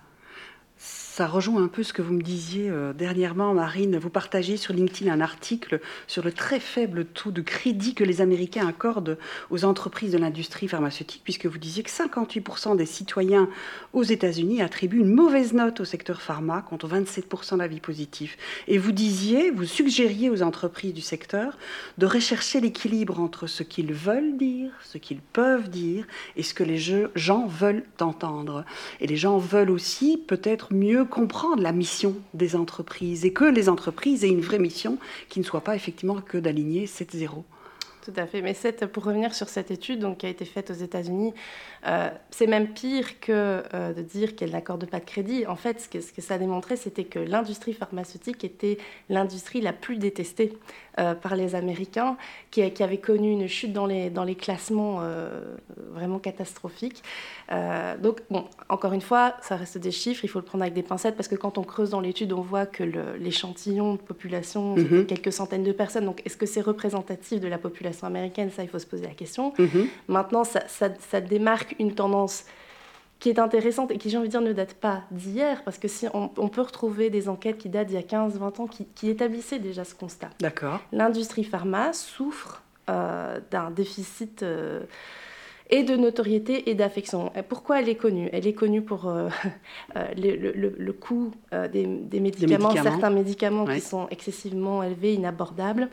Ça 1.16 1.28
rejoint 1.28 1.64
un 1.64 1.68
peu 1.68 1.84
ce 1.84 1.94
que 1.94 2.02
vous 2.02 2.16
me 2.16 2.24
disiez 2.24 2.72
euh, 2.72 2.92
dernièrement, 2.92 3.54
Marine. 3.54 4.00
Vous 4.00 4.10
partagez 4.10 4.58
sur 4.58 4.74
LinkedIn 4.74 5.14
un 5.14 5.22
article 5.22 5.80
sur 6.08 6.24
le 6.24 6.32
très 6.32 6.60
faible 6.60 7.06
taux 7.06 7.30
de 7.30 7.44
crédit 7.44 7.94
que 7.94 8.04
les 8.04 8.20
Américains 8.20 8.68
accordent 8.68 9.20
aux 9.52 9.64
entreprises 9.64 10.14
de 10.14 10.18
l'industrie 10.18 10.68
pharmaceutique, 10.68 11.22
puisque 11.24 11.46
vous 11.46 11.60
disiez 11.60 11.84
que 11.84 11.92
58% 11.92 12.76
des 12.78 12.88
citoyens 12.88 13.48
aux 13.94 14.02
États-Unis 14.02 14.64
attribuent 14.64 15.02
une 15.02 15.14
mauvaise 15.14 15.54
note 15.54 15.82
au 15.82 15.86
secteur 15.86 16.20
pharma, 16.20 16.64
contre 16.64 16.90
27% 16.90 17.60
d'avis 17.60 17.80
positifs. 17.80 18.36
Et 18.68 18.80
vous 18.80 18.92
disiez, 18.92 19.52
vous 19.52 19.66
suggériez 19.66 20.32
aux 20.32 20.42
entreprises 20.42 20.96
du 20.96 21.02
secteur 21.02 21.60
de 22.00 22.08
rechercher 22.08 22.60
l'équilibre 22.60 23.20
entre 23.20 23.46
ce 23.46 23.62
qu'ils 23.62 23.94
veulent 23.94 24.36
dire, 24.36 24.72
ce 24.82 24.98
qu'ils 24.98 25.22
peuvent 25.22 25.70
dire, 25.70 26.08
et 26.38 26.42
ce 26.42 26.56
que 26.56 26.64
les 26.64 26.80
gens 27.14 27.46
veulent 27.46 27.84
entendre. 28.00 28.66
Et 29.00 29.06
les 29.06 29.16
gens 29.16 29.38
veulent 29.38 29.70
aussi 29.70 30.18
peut-être 30.18 30.74
mieux 30.74 31.03
comprendre 31.04 31.62
la 31.62 31.72
mission 31.72 32.16
des 32.34 32.56
entreprises 32.56 33.26
et 33.26 33.34
que 33.34 33.46
les 33.46 33.70
entreprises 33.70 34.24
aient 34.24 34.30
une 34.30 34.42
vraie 34.42 34.60
mission 34.60 34.98
qui 35.30 35.40
ne 35.40 35.46
soit 35.46 35.62
pas 35.62 35.76
effectivement 35.76 36.22
que 36.22 36.38
d'aligner 36.38 36.86
7-0. 36.86 37.44
Tout 38.04 38.14
à 38.18 38.26
fait. 38.26 38.42
Mais 38.42 38.54
pour 38.88 39.06
revenir 39.06 39.34
sur 39.34 39.48
cette 39.48 39.72
étude 39.72 40.00
donc, 40.00 40.18
qui 40.18 40.26
a 40.26 40.30
été 40.30 40.44
faite 40.44 40.72
aux 40.72 40.74
États-Unis, 40.74 41.34
euh, 41.88 42.10
c'est 42.32 42.48
même 42.48 42.74
pire 42.74 43.22
que 43.22 43.64
euh, 43.74 43.94
de 43.94 44.02
dire 44.02 44.36
qu'elle 44.36 44.52
n'accorde 44.52 44.86
pas 44.86 45.00
de 45.00 45.06
crédit. 45.06 45.48
En 45.48 45.56
fait, 45.56 45.80
ce 45.80 45.88
que, 45.88 46.02
ce 46.02 46.12
que 46.12 46.22
ça 46.22 46.34
a 46.34 46.38
démontré, 46.38 46.76
c'était 46.76 47.06
que 47.06 47.20
l'industrie 47.20 47.72
pharmaceutique 47.72 48.44
était 48.44 48.78
l'industrie 49.08 49.62
la 49.62 49.72
plus 49.72 49.98
détestée 49.98 50.58
euh, 51.00 51.14
par 51.16 51.36
les 51.36 51.56
Américains, 51.56 52.18
qui, 52.52 52.70
qui, 52.72 52.84
avait 52.84 52.98
connu 52.98 53.32
une 53.32 53.48
chute 53.48 53.74
dans 53.74 53.86
les, 53.86 54.10
dans 54.10 54.24
les 54.24 54.36
classements 54.36 55.02
vraiment 55.94 56.20
catastrophiques. 56.20 57.04
donc, 58.02 58.22
bon, 58.30 58.46
encore 58.70 58.94
une 58.94 59.02
fois, 59.02 59.36
ça 59.42 59.56
reste 59.56 59.78
des 59.78 59.92
chiffres, 59.92 60.24
il 60.24 60.28
faut 60.28 60.40
le 60.40 60.46
prendre 60.46 60.64
avec 60.64 60.74
des 60.74 60.84
pincettes, 60.84 61.16
parce 61.16 61.28
que 61.28 61.36
quand 61.36 61.58
on 61.58 61.64
creuse 61.64 61.92
dans 61.92 62.00
l'étude, 62.00 62.34
on 62.34 62.42
voit 62.42 62.66
que 62.66 62.84
l'échantillon 63.20 63.94
de 63.94 64.00
population, 64.00 64.76
c'est 64.78 64.90
mhm. 64.90 65.06
quelques 65.06 65.34
centaines 65.34 65.64
de 65.64 65.72
personnes. 65.72 66.06
Donc, 66.06 66.22
est-ce 66.26 66.38
que 66.38 66.46
c'est 66.46 66.62
représentatif 66.62 67.40
de 67.40 67.48
la 67.48 67.58
population 67.58 68.08
américaine, 68.08 68.50
ça, 68.52 68.64
il 68.64 68.70
faut 68.70 68.80
se 68.80 68.86
poser 68.86 69.08
la 69.08 69.14
question. 69.14 69.54
Mhm. 69.58 69.88
Maintenant, 70.08 70.44
ça, 70.44 70.64
ça, 70.68 71.22
démarque 71.22 71.76
une 71.80 71.94
tendance 71.94 72.46
qui 73.24 73.30
est 73.30 73.40
intéressante 73.40 73.90
et 73.90 73.98
qui, 73.98 74.10
j'ai 74.10 74.18
envie 74.18 74.28
de 74.28 74.32
dire, 74.32 74.42
ne 74.42 74.52
date 74.52 74.74
pas 74.74 75.04
d'hier, 75.10 75.64
parce 75.64 75.78
que 75.78 75.88
si 75.88 76.08
on, 76.14 76.28
peut 76.28 76.60
retrouver 76.60 77.10
des 77.10 77.30
enquêtes 77.30 77.58
qui 77.58 77.70
datent 77.70 77.88
d'il 77.88 77.96
y 77.96 77.98
a 77.98 78.02
15-20 78.02 78.62
ans 78.62 78.68
qui, 78.68 78.84
qui, 78.84 79.10
établissaient 79.10 79.60
déjà 79.60 79.86
ce 79.86 79.96
constat. 79.96 80.30
D'accord. 80.42 80.82
L'industrie 80.92 81.46
pharma 81.46 81.94
souffre 81.94 82.64
euh, 82.90 83.40
d'un 83.50 83.72
déficit 83.72 84.44
euh, 84.44 84.82
et 85.70 85.84
de 85.84 85.96
notoriété 85.96 86.70
et 86.70 86.76
d'affection. 86.76 87.32
Pourquoi 87.48 87.80
elle 87.80 87.88
est 87.88 87.96
connue? 87.96 88.28
Elle 88.34 88.46
est 88.46 88.52
connue 88.52 88.82
pour 88.82 89.08
euh, 89.08 89.30
le, 90.18 90.36
le, 90.36 90.76
le, 90.78 90.94
coût 90.94 91.32
des, 91.54 91.86
des, 91.86 92.20
médicaments, 92.20 92.72
certains 92.72 93.10
médicaments 93.10 93.64
qui 93.64 93.80
sont 93.80 94.10
excessivement 94.12 94.84
élevés, 94.84 95.14
inabordables 95.14 95.88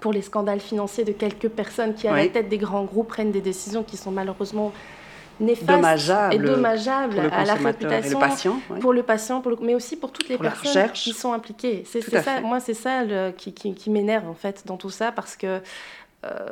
pour 0.00 0.12
les 0.12 0.22
scandales 0.22 0.60
financiers 0.60 1.02
de 1.02 1.10
quelques 1.10 1.48
personnes 1.48 1.94
qui, 1.94 2.06
à 2.06 2.14
la 2.14 2.28
tête 2.28 2.48
des 2.48 2.58
grands 2.58 2.84
groupes, 2.84 3.08
prennent 3.08 3.32
des 3.32 3.40
décisions 3.40 3.82
qui 3.82 3.96
sont 3.96 4.12
malheureusement 4.12 4.72
néfastes 5.40 6.32
et 6.32 6.38
dommageables 6.38 7.18
à 7.32 7.44
la 7.44 7.54
réputation, 7.54 8.20
le 8.20 8.26
patient, 8.26 8.60
pour 8.80 8.92
le 8.92 9.02
patient, 9.02 9.42
mais 9.62 9.74
aussi 9.74 9.96
pour 9.96 10.12
toutes 10.12 10.28
les 10.28 10.38
personnes 10.38 10.90
qui 10.92 11.12
sont 11.12 11.32
impliquées. 11.32 11.84
C'est 11.86 12.02
ça, 12.02 12.40
moi, 12.40 12.60
c'est 12.60 12.74
ça 12.74 13.02
qui, 13.36 13.52
qui, 13.52 13.90
m'énerve 13.90 14.28
en 14.28 14.34
fait 14.34 14.62
dans 14.66 14.76
tout 14.76 14.90
ça 14.90 15.12
parce 15.12 15.36
que 15.36 15.60
euh, 16.26 16.48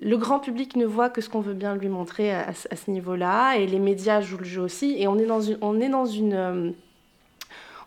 le 0.00 0.16
grand 0.16 0.40
public 0.40 0.74
ne 0.74 0.84
voit 0.84 1.08
que 1.08 1.20
ce 1.20 1.28
qu'on 1.28 1.40
veut 1.40 1.54
bien 1.54 1.76
lui 1.76 1.88
montrer 1.88 2.34
à, 2.34 2.52
ce 2.52 2.90
niveau-là 2.90 3.54
et 3.54 3.66
les 3.66 3.78
médias 3.78 4.20
jouent 4.20 4.38
le 4.38 4.44
jeu 4.44 4.60
aussi 4.60 4.96
et 4.98 5.06
on 5.06 5.18
est 5.18 5.26
dans 5.26 5.40
une, 5.40 5.56
on 5.60 5.80
est 5.80 5.88
dans 5.88 6.04
une 6.06 6.34
euh, 6.34 6.70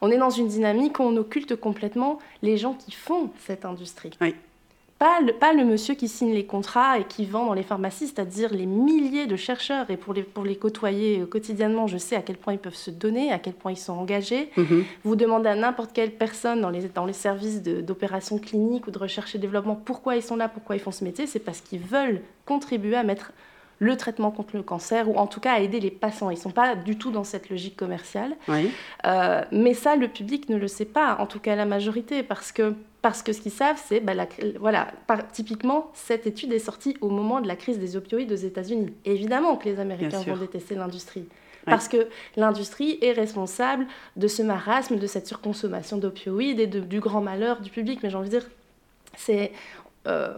on 0.01 0.10
est 0.10 0.17
dans 0.17 0.30
une 0.30 0.47
dynamique 0.47 0.99
où 0.99 1.04
on 1.04 1.17
occulte 1.17 1.56
complètement 1.58 2.19
les 2.41 2.58
gens 2.58 2.73
qui 2.73 2.91
font 2.91 3.30
cette 3.45 3.65
industrie. 3.65 4.12
Oui. 4.21 4.36
Pas 4.97 5.19
le, 5.19 5.34
pas 5.34 5.51
le, 5.51 5.65
monsieur 5.65 5.93
qui 5.93 6.08
signe 6.08 6.34
les 6.34 6.45
contrats 6.45 6.99
et 6.99 7.03
qui 7.03 7.25
vend 7.25 7.45
dans 7.47 7.53
les 7.53 7.63
pharmacies, 7.63 8.08
c'est-à-dire 8.08 8.53
les 8.53 8.65
milliers 8.65 9.27
de 9.27 9.36
chercheurs. 9.36 9.89
Et 9.89 9.97
pour 9.97 10.13
les, 10.13 10.23
pour 10.23 10.45
les 10.45 10.55
côtoyer 10.55 11.19
euh, 11.19 11.25
quotidiennement, 11.25 11.86
je 11.86 11.97
sais 11.97 12.15
à 12.15 12.21
quel 12.21 12.38
point 12.38 12.53
ils 12.53 12.60
peuvent 12.60 12.75
se 12.75 12.91
donner, 12.91 13.34
à 13.34 13.39
quel 13.39 13.53
point 13.53 13.73
ils 13.73 13.77
sont 13.77 13.93
engagés. 13.93 14.49
Mhm. 14.55 14.86
Vous 15.03 15.17
demandez 15.17 15.49
à 15.49 15.55
n'importe 15.55 15.91
quelle 15.91 16.12
personne 16.12 16.62
dans 16.62 16.69
les, 16.69 16.88
dans 16.88 17.05
les 17.05 17.13
services 17.13 17.62
d'opération 17.62 18.38
clinique 18.38 18.88
ou 18.88 18.91
de 18.91 18.99
recherche 18.99 19.36
et 19.36 19.38
développement 19.38 19.75
pourquoi 19.75 20.15
ils 20.15 20.23
sont 20.23 20.38
là, 20.38 20.47
pourquoi 20.47 20.77
ils 20.77 20.81
font 20.81 20.91
ce 20.91 21.03
métier. 21.03 21.27
C'est 21.27 21.39
parce 21.39 21.60
qu'ils 21.60 21.81
veulent 21.81 22.21
contribuer 22.45 22.95
à 22.95 23.03
mettre 23.03 23.34
le 23.79 23.97
traitement 23.97 24.31
contre 24.31 24.55
le 24.55 24.63
cancer, 24.63 25.10
ou 25.10 25.15
en 25.15 25.27
tout 25.27 25.39
cas 25.39 25.53
à 25.53 25.60
aider 25.60 25.79
les 25.79 25.91
patients. 25.91 26.29
Ils 26.29 26.36
ne 26.36 26.39
sont 26.39 26.51
pas 26.51 26.75
du 26.75 26.97
tout 26.97 27.12
dans 27.12 27.23
cette 27.23 27.49
logique 27.49 27.75
commerciale. 27.75 28.36
Euh, 29.05 29.41
mais 29.51 29.73
ça, 29.73 29.95
le 29.95 30.08
public 30.08 30.49
ne 30.49 30.58
le 30.58 30.67
sait 30.67 30.86
pas, 30.86 31.17
en 31.19 31.25
tout 31.25 31.39
cas 31.39 31.55
la 31.55 31.65
majorité, 31.65 32.23
parce 32.23 32.51
que, 32.51 32.73
parce 33.05 33.21
que 33.21 33.33
ce 33.33 33.41
qu'ils 33.41 33.51
savent, 33.51 33.79
c'est, 33.85 33.99
bah, 33.99 34.13
voilà, 34.59 34.87
typiquement, 35.31 35.91
cette 35.93 36.25
étude 36.25 36.51
est 36.51 36.57
sortie 36.57 36.97
au 37.01 37.09
moment 37.09 37.39
de 37.39 37.47
la 37.47 37.55
crise 37.55 37.77
des 37.77 37.95
opioïdes 37.95 38.31
aux 38.31 38.35
États-Unis. 38.35 38.91
Évidemment 39.05 39.57
que 39.57 39.69
les 39.69 39.79
Américains 39.79 40.21
vont 40.21 40.37
détester 40.37 40.73
l'industrie. 40.73 41.25
Parce 41.65 41.87
que 41.87 42.07
l'industrie 42.35 42.97
est 43.03 43.11
responsable 43.11 43.85
de 44.15 44.27
ce 44.27 44.41
marasme, 44.41 44.97
de 44.97 45.05
cette 45.05 45.27
surconsommation 45.27 45.97
d'opioïdes 45.97 46.59
et 46.59 46.65
du 46.65 46.99
grand 46.99 47.21
malheur 47.21 47.61
du 47.61 47.69
public. 47.69 47.99
Mais 48.01 48.09
j'ai 48.09 48.17
envie 48.17 48.29
de 48.29 48.39
dire, 48.39 48.49
c'est... 49.15 49.51
Euh, 50.07 50.33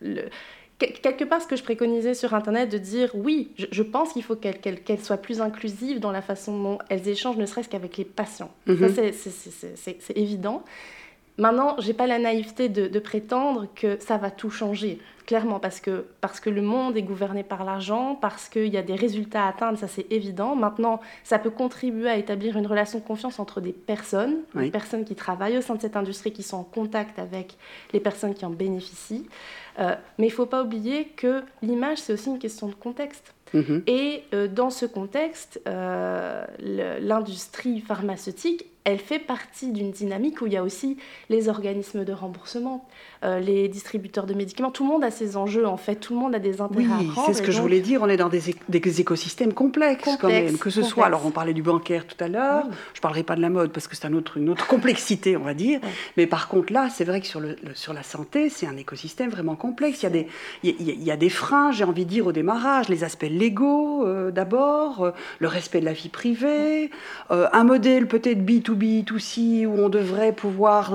le, 0.00 0.30
quelque 0.78 1.24
part 1.24 1.42
ce 1.42 1.46
que 1.46 1.56
je 1.56 1.62
préconisais 1.62 2.14
sur 2.14 2.32
Internet, 2.32 2.70
de 2.70 2.78
dire 2.78 3.10
oui, 3.14 3.50
je, 3.58 3.82
pense 3.82 4.14
qu'il 4.14 4.22
faut 4.22 4.34
qu'elle 4.34 4.82
qu 4.82 4.96
soit 4.96 5.18
plus 5.18 5.42
inclusive 5.42 6.00
dans 6.00 6.10
la 6.10 6.22
façon 6.22 6.58
dont 6.58 6.78
elles 6.88 7.06
échangent, 7.06 7.36
ne 7.36 7.44
serait-ce 7.44 7.68
qu'avec 7.68 7.98
les 7.98 8.06
patients. 8.06 8.50
Ça, 8.66 8.72
mhm. 8.72 9.12
c'est 9.74 10.16
évident. 10.16 10.64
Maintenant, 11.38 11.76
j'ai 11.78 11.94
pas 11.94 12.06
la 12.06 12.18
naïveté 12.18 12.68
de, 12.68 12.88
de, 12.88 12.98
prétendre 12.98 13.66
que 13.74 13.98
ça 14.00 14.18
va 14.18 14.30
tout 14.30 14.50
changer, 14.50 14.98
clairement, 15.24 15.58
parce 15.60 15.80
que, 15.80 16.04
parce 16.20 16.40
que 16.40 16.50
le 16.50 16.60
monde 16.60 16.94
est 16.96 17.02
gouverné 17.02 17.42
par 17.42 17.64
l'argent, 17.64 18.18
parce 18.20 18.50
qu'il 18.50 18.66
y 18.66 18.76
a 18.76 18.82
des 18.82 18.94
résultats 18.94 19.44
à 19.44 19.48
atteindre, 19.48 19.78
ça 19.78 19.88
c'est 19.88 20.06
évident. 20.10 20.54
Maintenant, 20.54 21.00
ça 21.24 21.38
peut 21.38 21.50
contribuer 21.50 22.10
à 22.10 22.16
établir 22.16 22.58
une 22.58 22.66
relation 22.66 22.98
de 22.98 23.04
confiance 23.04 23.38
entre 23.38 23.62
des 23.62 23.72
personnes, 23.72 24.40
des 24.54 24.70
personnes 24.70 25.06
qui 25.06 25.14
travaillent 25.14 25.56
au 25.56 25.62
sein 25.62 25.74
de 25.74 25.80
cette 25.80 25.96
industrie, 25.96 26.32
qui 26.32 26.42
sont 26.42 26.58
en 26.58 26.64
contact 26.64 27.18
avec 27.18 27.56
les 27.94 28.00
personnes 28.00 28.34
qui 28.34 28.44
en 28.44 28.50
bénéficient. 28.50 29.26
Euh, 29.78 29.94
mais 30.18 30.26
il 30.26 30.30
ne 30.30 30.34
faut 30.34 30.46
pas 30.46 30.62
oublier 30.62 31.06
que 31.16 31.42
l'image, 31.62 31.98
c'est 31.98 32.12
aussi 32.12 32.28
une 32.28 32.38
question 32.38 32.68
de 32.68 32.74
contexte. 32.74 33.34
Mhm. 33.54 33.82
Et 33.86 34.24
euh, 34.34 34.48
dans 34.48 34.70
ce 34.70 34.86
contexte, 34.86 35.60
euh, 35.66 36.44
l'industrie 36.58 37.80
pharmaceutique 37.80 38.66
elle 38.84 38.98
fait 38.98 39.20
partie 39.20 39.70
d'une 39.70 39.92
dynamique 39.92 40.42
où 40.42 40.46
il 40.46 40.54
y 40.54 40.56
a 40.56 40.62
aussi 40.62 40.96
les 41.30 41.48
organismes 41.48 42.04
de 42.04 42.12
remboursement, 42.12 42.84
euh, 43.24 43.38
les 43.38 43.68
distributeurs 43.68 44.26
de 44.26 44.34
médicaments. 44.34 44.72
Tout 44.72 44.82
le 44.84 44.90
monde 44.90 45.04
a 45.04 45.12
ses 45.12 45.36
enjeux, 45.36 45.66
en 45.66 45.76
fait. 45.76 45.96
Tout 45.96 46.14
le 46.14 46.18
monde 46.18 46.34
a 46.34 46.40
des 46.40 46.60
intérêts 46.60 46.84
oui, 46.98 47.10
à 47.16 47.26
c'est 47.26 47.34
ce 47.34 47.42
que 47.42 47.52
je 47.52 47.60
voulais 47.60 47.80
dire. 47.80 48.02
On 48.02 48.08
est 48.08 48.16
dans 48.16 48.28
des, 48.28 48.50
écosystèmes 48.72 49.52
complexes, 49.52 50.08
quand 50.20 50.28
même. 50.28 50.58
Que 50.58 50.70
ce 50.70 50.82
soit, 50.82 51.06
alors 51.06 51.24
on 51.24 51.30
parlait 51.30 51.54
du 51.54 51.62
bancaire 51.62 52.06
tout 52.06 52.22
à 52.22 52.26
l'heure, 52.26 52.64
je 52.92 52.98
ne 52.98 53.02
parlerai 53.02 53.22
pas 53.22 53.36
de 53.36 53.40
la 53.40 53.50
mode 53.50 53.70
parce 53.70 53.86
que 53.86 53.94
c'est 53.94 54.06
un 54.06 54.14
autre, 54.14 54.36
une 54.38 54.48
autre 54.48 54.66
complexité, 54.66 55.36
on 55.36 55.44
va 55.44 55.54
dire. 55.54 55.80
Mais 56.16 56.26
par 56.26 56.48
contre, 56.48 56.72
là, 56.72 56.88
c'est 56.90 57.04
vrai 57.04 57.20
que 57.20 57.26
sur, 57.26 57.38
le, 57.38 57.56
sur 57.74 57.92
la 57.92 58.02
santé, 58.02 58.48
c'est 58.48 58.66
un 58.66 58.76
écosystème 58.76 59.30
vraiment 59.30 59.54
complexe. 59.54 60.02
Il 60.02 60.04
y 60.04 60.06
a 60.06 60.10
des, 60.10 60.26
il 60.64 61.04
y 61.04 61.10
a, 61.10 61.16
des 61.16 61.30
freins, 61.30 61.70
j'ai 61.70 61.84
envie 61.84 62.04
de 62.04 62.10
dire, 62.10 62.26
au 62.26 62.32
démarrage. 62.32 62.88
Les 62.88 63.04
aspects 63.04 63.26
légaux, 63.30 64.04
euh, 64.04 64.32
d'abord, 64.32 65.04
euh, 65.04 65.10
le 65.38 65.46
respect 65.46 65.78
de 65.78 65.84
la 65.84 65.92
vie 65.92 66.08
privée, 66.08 66.90
un 67.30 67.64
modèle 67.64 68.08
peut-être 68.08 68.44
B2B, 68.74 69.04
B2C, 69.04 69.66
où 69.66 69.78
on 69.78 69.88
devrait 69.88 70.32
pouvoir 70.32 70.92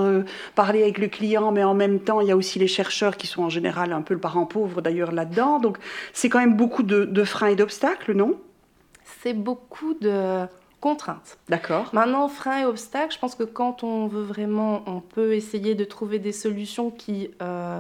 parler 0.56 0.84
avec 0.84 0.98
le 0.98 1.08
client, 1.08 1.52
mais 1.52 1.64
en 1.64 1.74
même 1.74 2.00
temps, 2.00 2.22
il 2.22 2.28
y 2.28 2.32
a 2.32 2.38
aussi 2.38 2.60
les 2.60 2.68
chercheurs 2.68 3.18
qui 3.18 3.28
sont 3.28 3.44
en 3.44 3.50
général 3.50 3.94
un 3.94 4.02
peu 4.02 4.14
le 4.14 4.20
parent 4.20 4.46
pauvre 4.46 4.82
d'ailleurs 4.82 5.12
là-dedans. 5.12 5.60
Donc 5.60 5.78
c'est 6.14 6.30
quand 6.30 6.40
même 6.40 6.56
beaucoup 6.56 6.84
de, 6.84 7.24
freins 7.24 7.48
et 7.48 7.56
d'obstacles, 7.56 8.14
non? 8.14 8.38
C'est 9.22 9.34
beaucoup 9.34 9.94
de 9.96 10.46
contraintes. 10.80 11.38
D'accord. 11.50 11.90
Maintenant, 11.94 12.28
freins 12.28 12.62
et 12.62 12.66
obstacles, 12.66 13.14
je 13.14 13.20
pense 13.20 13.36
que 13.36 13.44
quand 13.44 13.84
on 13.84 14.08
veut 14.08 14.24
vraiment, 14.24 14.84
on 14.86 15.00
peut 15.00 15.34
essayer 15.34 15.76
de 15.76 15.84
trouver 15.84 16.20
des 16.20 16.32
solutions 16.32 16.92
qui, 16.92 17.32
euh, 17.42 17.80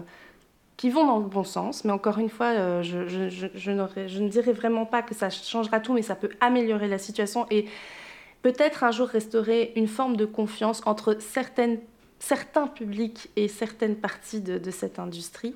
qui 0.78 0.90
vont 0.90 1.06
dans 1.06 1.20
le 1.20 1.26
bon 1.26 1.44
sens. 1.44 1.84
Mais 1.84 1.92
encore 1.92 2.18
une 2.18 2.30
fois, 2.30 2.48
euh, 2.48 2.84
je, 2.84 3.08
je, 3.08 3.30
je, 3.30 3.48
je, 3.56 3.72
ne 3.72 4.30
dirais 4.30 4.54
vraiment 4.54 4.86
pas 4.86 5.02
que 5.02 5.14
ça 5.14 5.30
changera 5.30 5.80
tout, 5.80 5.94
mais 5.94 6.02
ça 6.02 6.16
peut 6.16 6.30
améliorer 6.40 6.88
la 6.88 6.98
situation 6.98 7.46
et 7.52 7.66
peut-être 8.41 8.84
un 8.84 8.91
jour 8.91 9.08
restaurer 9.08 9.73
une 9.76 9.88
forme 9.88 10.15
de 10.17 10.26
confiance 10.26 10.82
entre 10.86 11.17
certaines 11.19 11.80
certains 12.19 12.67
publics 12.67 13.30
et 13.36 13.47
certaines 13.47 13.95
parties 13.95 14.41
de, 14.41 14.71
cette 14.71 15.00
industrie. 15.00 15.56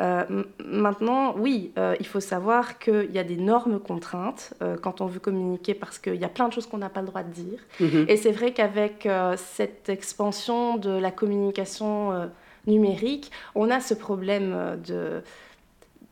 Euh, 0.00 0.44
maintenant, 0.64 1.34
oui, 1.36 1.72
euh, 1.78 1.94
il 2.00 2.06
faut 2.06 2.20
savoir 2.20 2.78
qu'il 2.78 3.10
y 3.12 3.18
a 3.18 3.24
d'énormes 3.24 3.78
contraintes 3.78 4.54
euh, 4.62 4.76
quand 4.76 5.00
on 5.00 5.06
veut 5.06 5.20
communiquer 5.20 5.74
parce 5.74 5.98
qu'il 5.98 6.16
y 6.16 6.24
a 6.24 6.28
plein 6.28 6.48
de 6.48 6.52
choses 6.52 6.66
qu'on 6.66 6.78
n'a 6.78 6.88
pas 6.88 7.00
le 7.00 7.06
droit 7.06 7.22
de 7.22 7.32
dire. 7.32 7.60
Mhm. 7.78 8.06
Et 8.08 8.16
c'est 8.16 8.32
vrai 8.32 8.52
qu'avec 8.52 9.08
cette 9.36 9.88
expansion 9.88 10.76
de 10.76 10.90
la 10.90 11.10
communication 11.10 12.30
numérique, 12.66 13.30
on 13.54 13.70
a 13.70 13.80
ce 13.80 13.94
problème 13.94 14.80
de 14.86 15.22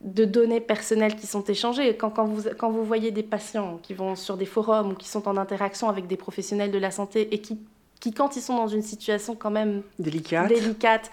de 0.01 0.25
données 0.25 0.61
personnelles 0.61 1.15
qui 1.15 1.27
sont 1.27 1.43
échangées. 1.43 1.95
Quand, 1.97 2.09
quand, 2.09 2.25
vous, 2.25 2.49
quand 2.57 2.69
vous 2.69 2.85
voyez 2.85 3.11
des 3.11 3.23
patients 3.23 3.79
qui 3.83 3.93
vont 3.93 4.15
sur 4.15 4.37
des 4.37 4.45
forums 4.45 4.91
ou 4.91 4.95
qui 4.95 5.09
sont 5.09 5.27
en 5.27 5.35
interaction 5.37 5.89
avec 5.89 6.07
des 6.07 6.17
professionnels 6.17 6.71
de 6.71 6.77
la 6.77 6.91
santé 6.91 7.33
et 7.33 7.39
qui 7.41 7.59
qui, 7.99 8.13
quand 8.13 8.35
ils 8.35 8.41
sont 8.41 8.55
dans 8.55 8.67
une 8.67 8.81
situation 8.81 9.35
quand 9.35 9.51
même 9.51 9.81
délicate, 9.99 10.47
délicate 10.47 11.11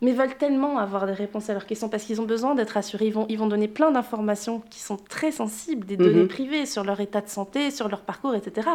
mais 0.00 0.12
veulent 0.12 0.36
tellement 0.36 0.78
avoir 0.78 1.06
des 1.06 1.12
réponses 1.12 1.48
à 1.48 1.54
leurs 1.54 1.66
questions 1.66 1.88
parce 1.88 2.04
qu'ils 2.04 2.20
ont 2.20 2.26
besoin 2.26 2.54
d'être 2.54 2.76
assurés. 2.76 3.06
Ils 3.06 3.14
vont, 3.14 3.26
ils 3.30 3.38
vont 3.38 3.46
donner 3.46 3.68
plein 3.68 3.90
d'informations 3.90 4.60
qui 4.68 4.80
sont 4.80 4.96
très 4.96 5.30
sensibles, 5.30 5.86
des 5.86 5.96
données 5.96 6.22
mhm. 6.22 6.28
privées 6.28 6.66
sur 6.66 6.84
leur 6.84 7.00
état 7.00 7.22
de 7.22 7.28
santé, 7.28 7.70
sur 7.70 7.88
leur 7.88 8.02
parcours, 8.02 8.34
etc. 8.34 8.68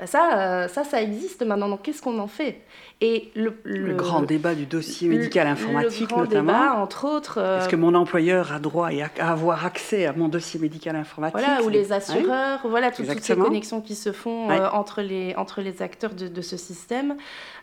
Euh, 0.00 0.06
ça, 0.06 0.38
euh, 0.38 0.68
ça, 0.68 0.84
ça 0.84 1.00
existe 1.00 1.42
maintenant. 1.46 1.68
Donc, 1.68 1.82
qu'est-ce 1.82 2.02
qu'on 2.02 2.18
en 2.18 2.26
fait? 2.26 2.60
Et 3.02 3.30
le, 3.36 3.54
le, 3.64 3.94
grand 3.94 4.22
débat 4.22 4.54
du 4.54 4.64
dossier 4.64 5.06
médical 5.08 5.46
informatique, 5.46 6.00
le 6.00 6.06
grand 6.06 6.20
notamment. 6.20 6.52
Débat, 6.52 6.74
entre 6.76 7.04
autres. 7.04 7.38
Euh, 7.38 7.60
Est-ce 7.60 7.68
que 7.68 7.76
mon 7.76 7.94
employeur 7.94 8.52
a 8.52 8.58
droit 8.58 8.88
à 8.88 9.30
avoir 9.30 9.66
accès 9.66 10.06
à 10.06 10.14
mon 10.14 10.28
dossier 10.28 10.58
médical 10.58 10.96
informatique 10.96 11.38
Voilà, 11.38 11.62
ou 11.62 11.68
les 11.68 11.92
assureurs, 11.92 12.60
voilà, 12.64 12.90
toutes 12.90 13.06
ces 13.20 13.36
connexions 13.36 13.82
qui 13.82 13.94
se 13.94 14.12
font 14.12 14.48
entre, 14.50 15.02
les, 15.02 15.34
entre 15.36 15.60
les 15.60 15.82
acteurs 15.82 16.14
de, 16.14 16.26
de 16.26 16.40
ce 16.40 16.56
système. 16.56 17.16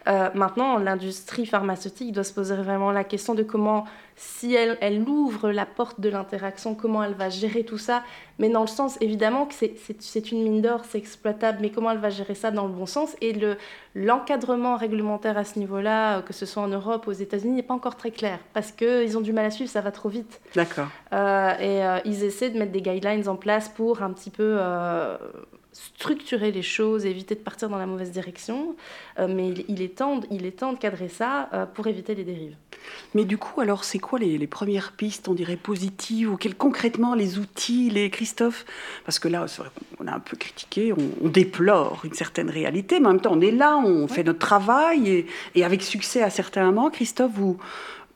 maintenant, 0.05 0.77
l'industrie 0.77 1.47
pharmaceutique 1.47 2.11
doit 2.11 2.23
se 2.23 2.33
poser 2.33 2.55
vraiment 2.55 2.91
la 2.91 3.03
question 3.03 3.33
de 3.33 3.41
comment, 3.41 3.85
si 4.15 4.53
elle, 4.53 4.77
elle 4.81 5.01
ouvre 5.01 5.49
la 5.49 5.65
porte 5.65 5.99
de 5.99 6.09
l'interaction, 6.09 6.75
comment 6.75 7.03
elle 7.03 7.15
va 7.15 7.29
gérer 7.29 7.63
tout 7.63 7.79
ça, 7.79 8.03
mais 8.39 8.49
dans 8.49 8.61
le 8.61 8.67
sens 8.67 8.97
évidemment 9.01 9.45
que 9.45 9.53
c'est 9.99 10.31
une 10.31 10.43
mine 10.43 10.61
d'or, 10.61 10.81
c'est 10.89 10.97
exploitable, 10.97 11.59
mais 11.61 11.69
comment 11.69 11.91
elle 11.91 11.99
va 11.99 12.09
gérer 12.09 12.35
ça 12.35 12.51
dans 12.51 12.65
le 12.67 12.73
bon 12.73 12.85
sens? 12.85 13.15
Et 13.21 13.33
l'encadrement 13.95 14.75
réglementaire 14.75 15.37
à 15.37 15.43
ce 15.43 15.59
niveau-là, 15.59 16.21
que 16.21 16.33
ce 16.33 16.45
soit 16.45 16.63
en 16.63 16.67
Europe, 16.67 17.07
aux 17.07 17.11
États-Unis, 17.11 17.55
n'est 17.55 17.63
pas 17.63 17.73
encore 17.73 17.95
très 17.95 18.11
clair, 18.11 18.39
parce 18.53 18.71
qu'ils 18.71 19.17
ont 19.17 19.21
du 19.21 19.33
mal 19.33 19.45
à 19.45 19.51
suivre, 19.51 19.69
ça 19.69 19.81
va 19.81 19.91
trop 19.91 20.09
vite. 20.09 20.41
D'accord. 20.55 20.87
Euh, 21.13 21.51
et 21.59 21.85
euh, 21.85 21.99
ils 22.05 22.23
essaient 22.23 22.49
de 22.49 22.57
mettre 22.57 22.71
des 22.71 22.81
guidelines 22.81 23.27
en 23.27 23.35
place 23.35 23.69
pour 23.69 24.01
un 24.01 24.11
petit 24.11 24.29
peu... 24.29 24.57
Structurer 25.73 26.51
les 26.51 26.61
choses, 26.61 27.05
éviter 27.05 27.35
de 27.35 27.39
partir 27.39 27.67
dans 27.67 27.77
la 27.77 27.85
mauvaise 27.85 28.11
direction, 28.11 28.75
euh, 29.19 29.27
mais 29.27 29.49
il, 29.67 29.81
est 29.81 29.97
temps, 29.97 30.21
il 30.29 30.45
est 30.45 30.59
temps 30.59 30.73
de 30.73 30.77
cadrer 30.77 31.09
ça 31.09 31.49
euh, 31.53 31.65
pour 31.65 31.87
éviter 31.87 32.13
les 32.15 32.23
dérives. 32.23 32.55
Mais 33.15 33.25
du 33.25 33.37
coup, 33.37 33.59
alors, 33.59 33.83
c'est 33.83 33.99
quoi 33.99 34.19
les, 34.19 34.47
premières 34.47 34.91
pistes, 34.91 35.27
on 35.27 35.33
dirait 35.33 35.55
positives, 35.55 36.31
ou 36.31 36.37
quels 36.37 36.55
concrètement 36.55 37.15
les 37.15 37.39
outils, 37.39 37.89
les 37.89 38.09
Christophe? 38.09 38.65
Parce 39.05 39.19
que 39.19 39.27
là, 39.27 39.45
on 39.99 40.07
a 40.07 40.13
un 40.13 40.19
peu 40.19 40.37
critiqué, 40.37 40.93
on, 40.93 41.27
déplore 41.27 42.01
une 42.03 42.13
certaine 42.13 42.49
réalité, 42.49 42.99
mais 42.99 43.07
en 43.07 43.13
même 43.13 43.21
temps, 43.21 43.33
on 43.33 43.41
est 43.41 43.51
là, 43.51 43.77
on 43.77 44.07
fait 44.07 44.23
notre 44.23 44.39
travail, 44.39 45.09
et, 45.09 45.25
et, 45.55 45.63
avec 45.63 45.81
succès 45.81 46.21
à 46.21 46.29
certains 46.29 46.65
moments. 46.65 46.91
Christophe, 46.91 47.31
vous, 47.33 47.57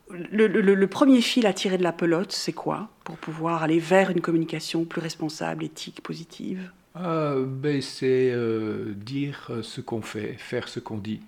le, 0.09 0.47
le, 0.47 0.87
premier 0.87 1.21
fil 1.21 1.47
à 1.47 1.53
tirer 1.53 1.77
de 1.77 1.83
la 1.83 1.91
pelote, 1.91 2.31
c'est 2.31 2.53
quoi 2.53 2.89
pour 3.03 3.17
pouvoir 3.17 3.63
aller 3.63 3.79
vers 3.79 4.09
une 4.09 4.21
communication 4.21 4.85
plus 4.85 5.01
responsable, 5.01 5.63
éthique, 5.63 6.01
positive? 6.01 6.71
Euh, 7.01 7.45
ben, 7.45 7.81
C'est 7.81 8.31
euh, 8.31 8.93
dire 8.95 9.51
ce 9.62 9.81
qu'on 9.81 10.01
fait, 10.01 10.33
faire 10.38 10.67
ce 10.67 10.79
qu'on 10.79 10.97
dit. 10.97 11.21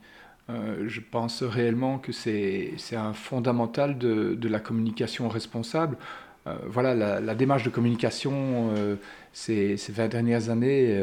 Euh, 0.49 0.86
je 0.88 0.99
pense 0.99 1.43
réellement 1.43 1.99
que 1.99 2.12
c'est 2.12 2.75
un 2.93 3.13
fondamental 3.13 3.97
de, 3.97 4.36
de, 4.36 4.49
la 4.49 4.60
communication 4.60 5.29
responsable. 5.29 5.97
voilà, 6.65 6.95
la, 7.19 7.36
démarche 7.36 7.63
de 7.63 7.69
communication 7.69 8.73
ces, 9.34 9.77
ces, 9.77 9.91
20 9.91 10.08
dernières 10.08 10.49
années, 10.49 10.99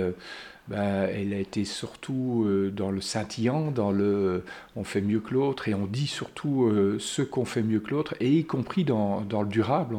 ben, 0.66 1.08
elle 1.14 1.32
a 1.32 1.38
été 1.38 1.64
surtout 1.64 2.48
dans 2.72 2.90
le 2.90 3.00
scintillant, 3.00 3.70
dans 3.70 3.92
le 3.92 4.42
on 4.74 4.82
fait 4.82 5.00
mieux 5.00 5.20
que 5.20 5.34
l'autre, 5.34 5.68
et 5.68 5.74
on 5.74 5.86
dit 5.86 6.08
surtout 6.08 6.72
ce 6.98 7.22
qu'on 7.22 7.44
fait 7.44 7.62
mieux 7.62 7.78
que 7.78 7.90
l'autre, 7.90 8.16
et 8.18 8.28
y 8.28 8.44
compris 8.44 8.82
dans, 8.82 9.20
dans 9.20 9.42
le 9.42 9.48
durable. 9.48 9.96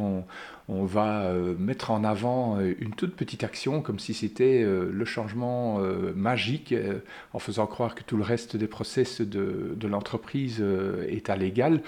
On 0.69 0.85
va 0.85 1.23
euh, 1.23 1.55
mettre 1.57 1.91
en 1.91 2.03
avant 2.03 2.59
euh, 2.59 2.73
une 2.79 2.93
toute 2.93 3.15
petite 3.15 3.43
action 3.43 3.81
comme 3.81 3.99
si 3.99 4.13
c'était 4.13 4.63
euh, 4.63 4.89
le 4.91 5.05
changement 5.05 5.79
magique 6.15 6.73
en 7.33 7.39
faisant 7.39 7.67
croire 7.67 7.95
que 7.95 8.03
tout 8.03 8.17
le 8.17 8.23
reste 8.23 8.57
des 8.57 8.67
process 8.67 9.21
de, 9.21 9.73
de 9.75 9.87
l'entreprise 9.87 10.63
est 11.07 11.29
à 11.29 11.35
l'égal. 11.35 11.81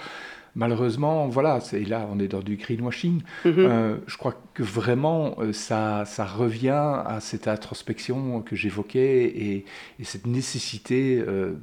Malheureusement, 0.54 1.28
voilà, 1.28 1.60
c'est 1.60 1.80
là, 1.84 2.08
on 2.12 2.18
est 2.18 2.28
dans 2.28 2.40
du 2.40 2.56
greenwashing. 2.56 3.22
Mhm. 3.44 4.00
je 4.06 4.16
crois 4.16 4.34
que 4.54 4.62
vraiment, 4.62 5.36
ça, 5.52 6.04
ça 6.04 6.24
revient 6.24 6.68
à 6.70 7.18
cette 7.20 7.48
introspection 7.48 8.42
que 8.42 8.56
j'évoquais 8.56 9.24
et, 9.24 9.64
cette 10.02 10.26
nécessité 10.26 11.22
de, 11.22 11.54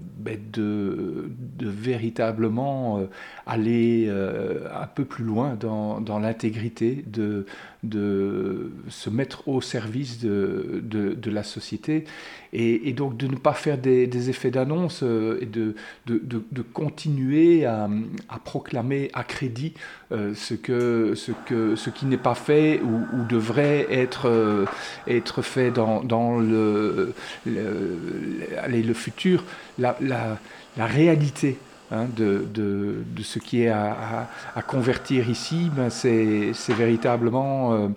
de, 0.54 1.68
véritablement 1.68 3.02
aller 3.46 4.10
un 4.10 4.88
peu 4.88 5.06
plus 5.06 5.26
loin 5.26 5.56
dans, 5.60 6.00
dans 6.00 6.20
l'intégrité 6.20 7.04
de, 7.08 7.46
de 7.84 8.72
se 8.90 9.10
mettre 9.10 9.48
au 9.48 9.62
service 9.62 10.20
de, 10.20 10.82
de, 10.84 11.32
la 11.32 11.44
société 11.44 12.06
et, 12.54 12.94
donc 12.94 13.18
de 13.18 13.28
ne 13.28 13.36
pas 13.36 13.54
faire 13.54 13.78
des, 13.78 14.30
effets 14.30 14.50
d'annonce 14.50 15.02
euh, 15.04 15.38
et 15.42 15.46
de, 15.46 15.76
de, 16.08 16.62
continuer 16.74 17.66
à, 17.66 17.90
à, 18.30 18.40
proclamer 18.40 19.10
à 19.14 19.24
crédit 19.24 19.74
euh, 20.12 20.34
ce, 20.34 20.54
que, 20.54 21.14
ce, 21.16 21.32
que, 21.46 21.76
ce 21.76 21.90
qui 21.90 22.06
n'est 22.06 22.18
pas 22.18 22.36
fait 22.36 22.82
ou, 22.82 23.24
devrait 23.30 23.88
être, 23.92 24.28
euh, 24.28 24.66
être 25.08 25.42
fait 25.42 25.70
dans, 25.70 26.04
dans 26.04 26.40
le, 26.40 27.14
le, 27.46 28.94
futur. 28.94 29.44
La, 29.78 29.96
la, 30.02 30.40
la 30.78 30.86
réalité 30.86 31.58
Hein, 31.90 32.08
de, 32.18 33.04
ce 33.24 33.40
qui 33.40 33.62
est 33.62 33.70
à, 33.70 34.28
convertir 34.68 35.30
ici, 35.30 35.72
ben 35.74 35.90
c'est 35.90 36.52
véritablement 36.74 37.74
euh, 37.74 37.88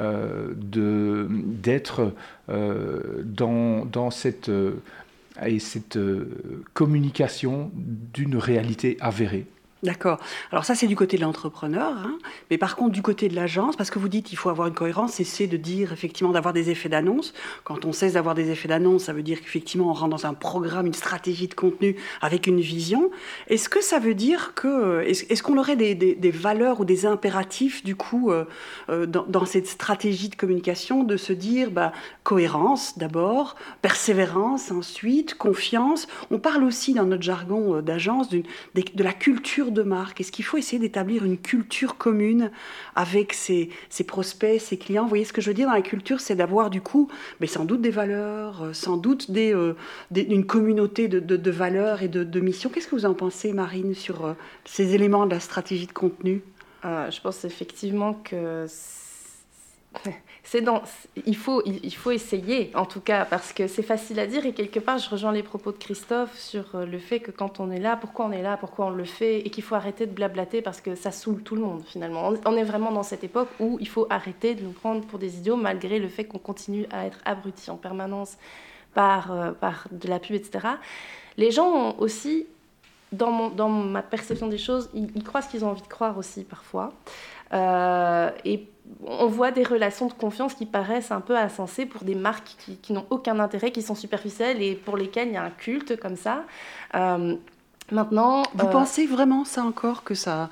euh, 0.00 1.26
d'être 1.28 2.14
euh, 2.48 3.22
dans, 3.22 3.84
dans, 3.84 4.10
cette, 4.10 4.50
et 5.44 5.58
cette 5.58 5.98
communication 6.72 7.70
d'une 7.74 8.36
réalité 8.36 8.96
avérée. 9.00 9.46
D'accord. 9.84 10.18
Alors 10.50 10.64
ça, 10.64 10.74
c'est 10.74 10.86
du 10.86 10.96
côté 10.96 11.18
de 11.18 11.22
l'entrepreneur. 11.22 11.92
Hein. 11.92 12.16
Mais 12.50 12.56
par 12.56 12.74
contre, 12.74 12.92
du 12.92 13.02
côté 13.02 13.28
de 13.28 13.36
l'agence, 13.36 13.76
parce 13.76 13.90
que 13.90 13.98
vous 13.98 14.08
dites 14.08 14.24
qu'il 14.24 14.38
faut 14.38 14.48
avoir 14.48 14.66
une 14.66 14.74
cohérence, 14.74 15.20
c'est 15.22 15.46
de 15.46 15.58
dire 15.58 15.92
effectivement 15.92 16.32
d'avoir 16.32 16.54
des 16.54 16.70
effets 16.70 16.88
d'annonce. 16.88 17.34
Quand 17.64 17.84
on 17.84 17.92
cesse 17.92 18.14
d'avoir 18.14 18.34
des 18.34 18.50
effets 18.50 18.66
d'annonce, 18.68 19.04
ça 19.04 19.12
veut 19.12 19.22
dire 19.22 19.42
qu'effectivement 19.42 19.90
on 19.90 19.92
rentre 19.92 20.16
dans 20.16 20.26
un 20.26 20.32
programme, 20.32 20.86
une 20.86 20.94
stratégie 20.94 21.48
de 21.48 21.54
contenu 21.54 21.96
avec 22.22 22.46
une 22.46 22.60
vision. 22.60 23.10
Est-ce 23.48 23.68
que 23.68 23.82
ça 23.82 23.98
veut 23.98 24.14
dire 24.14 24.54
que... 24.54 25.02
Est-ce 25.02 25.42
qu'on 25.42 25.58
aurait 25.58 25.76
des, 25.76 26.30
valeurs 26.30 26.80
ou 26.80 26.86
des 26.86 27.04
impératifs 27.04 27.84
du 27.84 27.94
coup 27.94 28.30
euh, 28.30 28.46
euh, 28.88 29.04
dans, 29.04 29.44
cette 29.44 29.66
stratégie 29.66 30.30
de 30.30 30.34
communication 30.34 31.04
de 31.04 31.18
se 31.18 31.34
dire 31.34 31.70
bah, 31.70 31.92
cohérence 32.22 32.96
d'abord, 32.96 33.54
persévérance 33.82 34.70
ensuite, 34.70 35.34
confiance? 35.34 36.06
On 36.30 36.38
parle 36.38 36.64
aussi 36.64 36.94
dans 36.94 37.04
notre 37.04 37.22
jargon 37.22 37.76
euh, 37.76 37.82
d'agence 37.82 38.30
de 38.30 38.42
la 38.74 39.12
culture 39.12 39.72
de 39.74 39.82
marque 39.82 40.20
Est-ce 40.20 40.32
qu'il 40.32 40.44
faut 40.44 40.56
essayer 40.56 40.78
d'établir 40.78 41.24
une 41.24 41.38
culture 41.38 41.98
commune 41.98 42.50
avec 42.94 43.32
ses, 43.32 43.70
prospects, 44.06 44.60
ses 44.60 44.78
clients? 44.78 45.02
Vous 45.02 45.10
voyez 45.10 45.24
ce 45.24 45.32
que 45.32 45.40
je 45.40 45.48
veux 45.50 45.54
dire 45.54 45.68
dans 45.68 45.74
la 45.74 45.82
culture, 45.82 46.20
c'est 46.20 46.36
d'avoir 46.36 46.70
du 46.70 46.80
coup, 46.80 47.08
mais 47.40 47.46
sans 47.46 47.64
doute 47.64 47.82
des 47.82 47.90
valeurs, 47.90 48.62
euh, 48.62 48.72
sans 48.72 48.96
doute 48.96 49.30
des, 49.30 49.54
euh, 49.54 49.74
une 50.14 50.46
communauté 50.46 51.08
de, 51.08 51.50
valeurs 51.50 52.02
et 52.02 52.08
de, 52.08 52.40
missions. 52.40 52.70
Qu'est-ce 52.70 52.88
que 52.88 52.94
vous 52.94 53.06
en 53.06 53.14
pensez, 53.14 53.52
Marine, 53.52 53.94
sur 53.94 54.24
euh, 54.24 54.32
ces 54.64 54.94
éléments 54.94 55.26
de 55.26 55.32
la 55.32 55.40
stratégie 55.40 55.86
de 55.86 55.92
contenu? 55.92 56.42
Je 56.84 57.20
pense 57.22 57.44
effectivement 57.46 58.12
que 58.12 58.66
c'est 58.68 59.03
il 61.26 61.36
faut, 61.36 61.62
essayer, 62.10 62.70
en 62.74 62.84
tout 62.84 63.00
cas, 63.00 63.24
parce 63.24 63.52
que 63.52 63.66
c'est 63.66 63.82
facile 63.82 64.20
à 64.20 64.26
dire 64.26 64.44
et 64.46 64.52
quelque 64.52 64.78
part, 64.78 64.98
je 64.98 65.08
rejoins 65.08 65.32
les 65.32 65.42
propos 65.42 65.72
de 65.72 65.78
Christophe 65.78 66.38
sur 66.38 66.74
euh, 66.74 66.86
le 66.86 66.98
fait 66.98 67.20
que 67.20 67.30
quand 67.30 67.60
on 67.60 67.70
est 67.70 67.80
là, 67.80 67.96
pourquoi 67.96 68.26
on 68.26 68.32
est 68.32 68.42
là, 68.42 68.56
pourquoi 68.56 68.86
on 68.86 68.90
le 68.90 69.04
fait, 69.04 69.40
et 69.40 69.50
qu'il 69.50 69.64
faut 69.64 69.74
arrêter 69.74 70.06
de 70.06 70.12
blablater 70.12 70.62
parce 70.62 70.80
que 70.80 70.94
ça 70.94 71.10
saoule 71.10 71.42
tout 71.42 71.54
le 71.54 71.62
monde 71.62 71.82
finalement. 71.86 72.32
On, 72.44 72.56
est 72.56 72.64
vraiment 72.64 72.92
dans 72.92 73.02
cette 73.02 73.24
époque 73.24 73.48
où 73.60 73.78
il 73.80 73.88
faut 73.88 74.06
arrêter 74.10 74.54
de 74.54 74.62
nous 74.62 74.72
prendre 74.72 75.04
pour 75.06 75.18
des 75.18 75.38
idiots 75.38 75.56
malgré 75.56 75.98
le 75.98 76.08
fait 76.08 76.24
qu'on 76.24 76.38
continue 76.38 76.86
à 76.90 77.06
être 77.06 77.18
abrutis 77.24 77.70
en 77.70 77.76
permanence 77.76 78.36
par, 78.94 79.32
euh, 79.32 79.52
de 79.90 80.08
la 80.08 80.18
pub, 80.18 80.36
etc. 80.36 80.66
Les 81.36 81.50
gens 81.50 81.68
ont 81.68 81.98
aussi, 81.98 82.46
dans, 83.12 83.50
ma 83.68 84.02
perception 84.02 84.46
des 84.46 84.58
choses, 84.58 84.90
ils, 84.94 85.10
ils 85.14 85.24
croient 85.24 85.42
ce 85.42 85.48
qu'ils 85.48 85.64
ont 85.64 85.70
envie 85.70 85.82
de 85.82 85.88
croire 85.88 86.16
aussi 86.18 86.44
parfois. 86.44 86.92
Euh, 87.52 88.30
et 88.44 88.68
on 89.06 89.26
voit 89.26 89.50
des 89.50 89.62
relations 89.62 90.06
de 90.06 90.12
confiance 90.12 90.54
qui 90.54 90.66
paraissent 90.66 91.10
un 91.10 91.20
peu 91.20 91.36
insensées 91.36 91.86
pour 91.86 92.04
des 92.04 92.14
marques 92.14 92.56
qui, 92.82 92.92
n'ont 92.92 93.06
aucun 93.10 93.38
intérêt, 93.38 93.70
qui 93.70 93.82
sont 93.82 93.94
superficielles 93.94 94.62
et 94.62 94.74
pour 94.74 94.96
lesquelles 94.96 95.28
il 95.28 95.34
y 95.34 95.38
a 95.38 95.42
un 95.42 95.50
culte 95.50 95.98
comme 95.98 96.16
ça. 96.16 96.44
Euh, 96.94 97.36
maintenant. 97.90 98.42
Vous 98.54 98.66
euh, 98.66 98.70
pensez 98.70 99.06
vraiment 99.06 99.44
ça 99.44 99.62
encore 99.62 100.04
que 100.04 100.14
ça. 100.14 100.50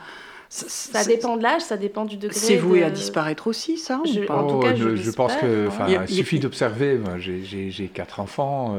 Ça, 0.49 1.07
dépend 1.07 1.39
de 1.39 1.43
l'âge, 1.43 1.63
ça 1.63 1.79
dépend 1.79 2.05
du 2.05 2.19
degré. 2.19 2.39
C'est 2.39 2.59
voué 2.59 2.83
à 2.83 2.91
disparaître 2.91 3.47
aussi, 3.47 3.79
ça 3.79 4.03
En 4.29 4.47
tout 4.47 4.59
cas, 4.59 4.75
je, 4.75 5.11
pense 5.11 5.35
que, 5.37 5.71
il, 5.89 6.15
suffit 6.15 6.41
d'observer. 6.41 7.01
J'ai 7.19 7.89
quatre 7.89 8.21
enfants 8.21 8.77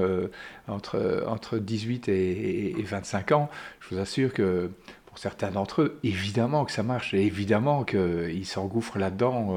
entre 0.67 1.25
entre 1.27 1.57
18 1.57 2.09
et, 2.09 2.79
et, 2.79 2.83
25 2.83 3.31
ans. 3.31 3.49
Je 3.79 3.95
vous 3.95 3.99
assure 3.99 4.33
que 4.33 4.69
pour 5.13 5.19
certains 5.19 5.51
d'entre 5.51 5.83
eux, 5.83 5.99
évidemment 6.01 6.65
que 6.65 6.71
ça 6.71 6.81
marche, 6.81 7.13
évidemment 7.13 7.83
qu'ils 7.83 8.47
s'engouffrent 8.47 8.97
là-dedans. 8.97 9.55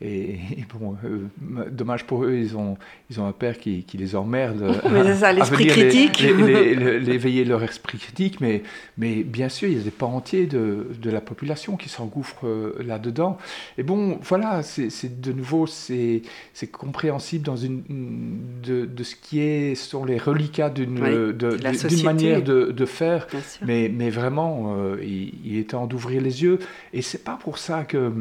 Et, 0.00 0.38
bon, 0.78 0.96
euh, 1.04 1.68
dommage 1.70 2.04
pour 2.04 2.24
eux, 2.24 2.34
ils 2.34 2.56
ont, 2.56 2.76
ils 3.10 3.20
ont 3.20 3.26
un 3.26 3.32
père 3.32 3.58
qui, 3.58 3.82
qui 3.82 3.96
les 3.96 4.14
emmerde. 4.14 4.80
Mais 4.92 5.02
c'est 5.02 5.16
ça, 5.16 5.32
l'esprit 5.32 5.66
critique. 5.66 6.20
L'éveiller 6.22 7.44
leur 7.44 7.62
esprit 7.64 7.98
critique, 7.98 8.40
mais, 8.40 8.62
mais 8.96 9.22
bien 9.24 9.48
sûr, 9.48 9.68
il 9.68 9.78
y 9.78 9.80
a 9.80 9.82
des 9.82 9.90
pans 9.90 10.14
entiers 10.14 10.46
de, 10.46 10.88
de 11.00 11.10
la 11.10 11.20
population 11.20 11.76
qui 11.76 11.88
s'engouffrent 11.88 12.46
euh, 12.46 12.74
là-dedans. 12.84 13.38
Et 13.76 13.82
bon, 13.82 14.18
voilà, 14.22 14.62
c'est 14.62 15.20
de 15.20 15.32
nouveau, 15.32 15.66
c'est 15.66 16.22
compréhensible 16.70 17.44
dans 17.44 17.56
une, 17.56 17.82
de, 18.62 18.84
de, 18.84 19.02
ce 19.02 19.16
qui 19.16 19.40
est, 19.40 19.74
sont 19.74 20.04
les 20.04 20.18
reliquats 20.18 20.70
d'une 20.70 20.98
manière 20.98 22.42
de, 22.42 22.70
de 22.70 22.86
faire, 22.86 23.26
mais, 23.64 23.90
mais 23.92 24.10
vraiment, 24.10 24.76
euh, 24.76 24.96
il, 25.02 25.32
il, 25.44 25.58
est 25.58 25.70
temps 25.70 25.86
d'ouvrir 25.86 26.20
les 26.22 26.42
yeux. 26.42 26.58
Et 26.92 27.02
c'est 27.02 27.24
pas 27.24 27.38
pour 27.42 27.58
ça 27.58 27.84
que 27.84 28.12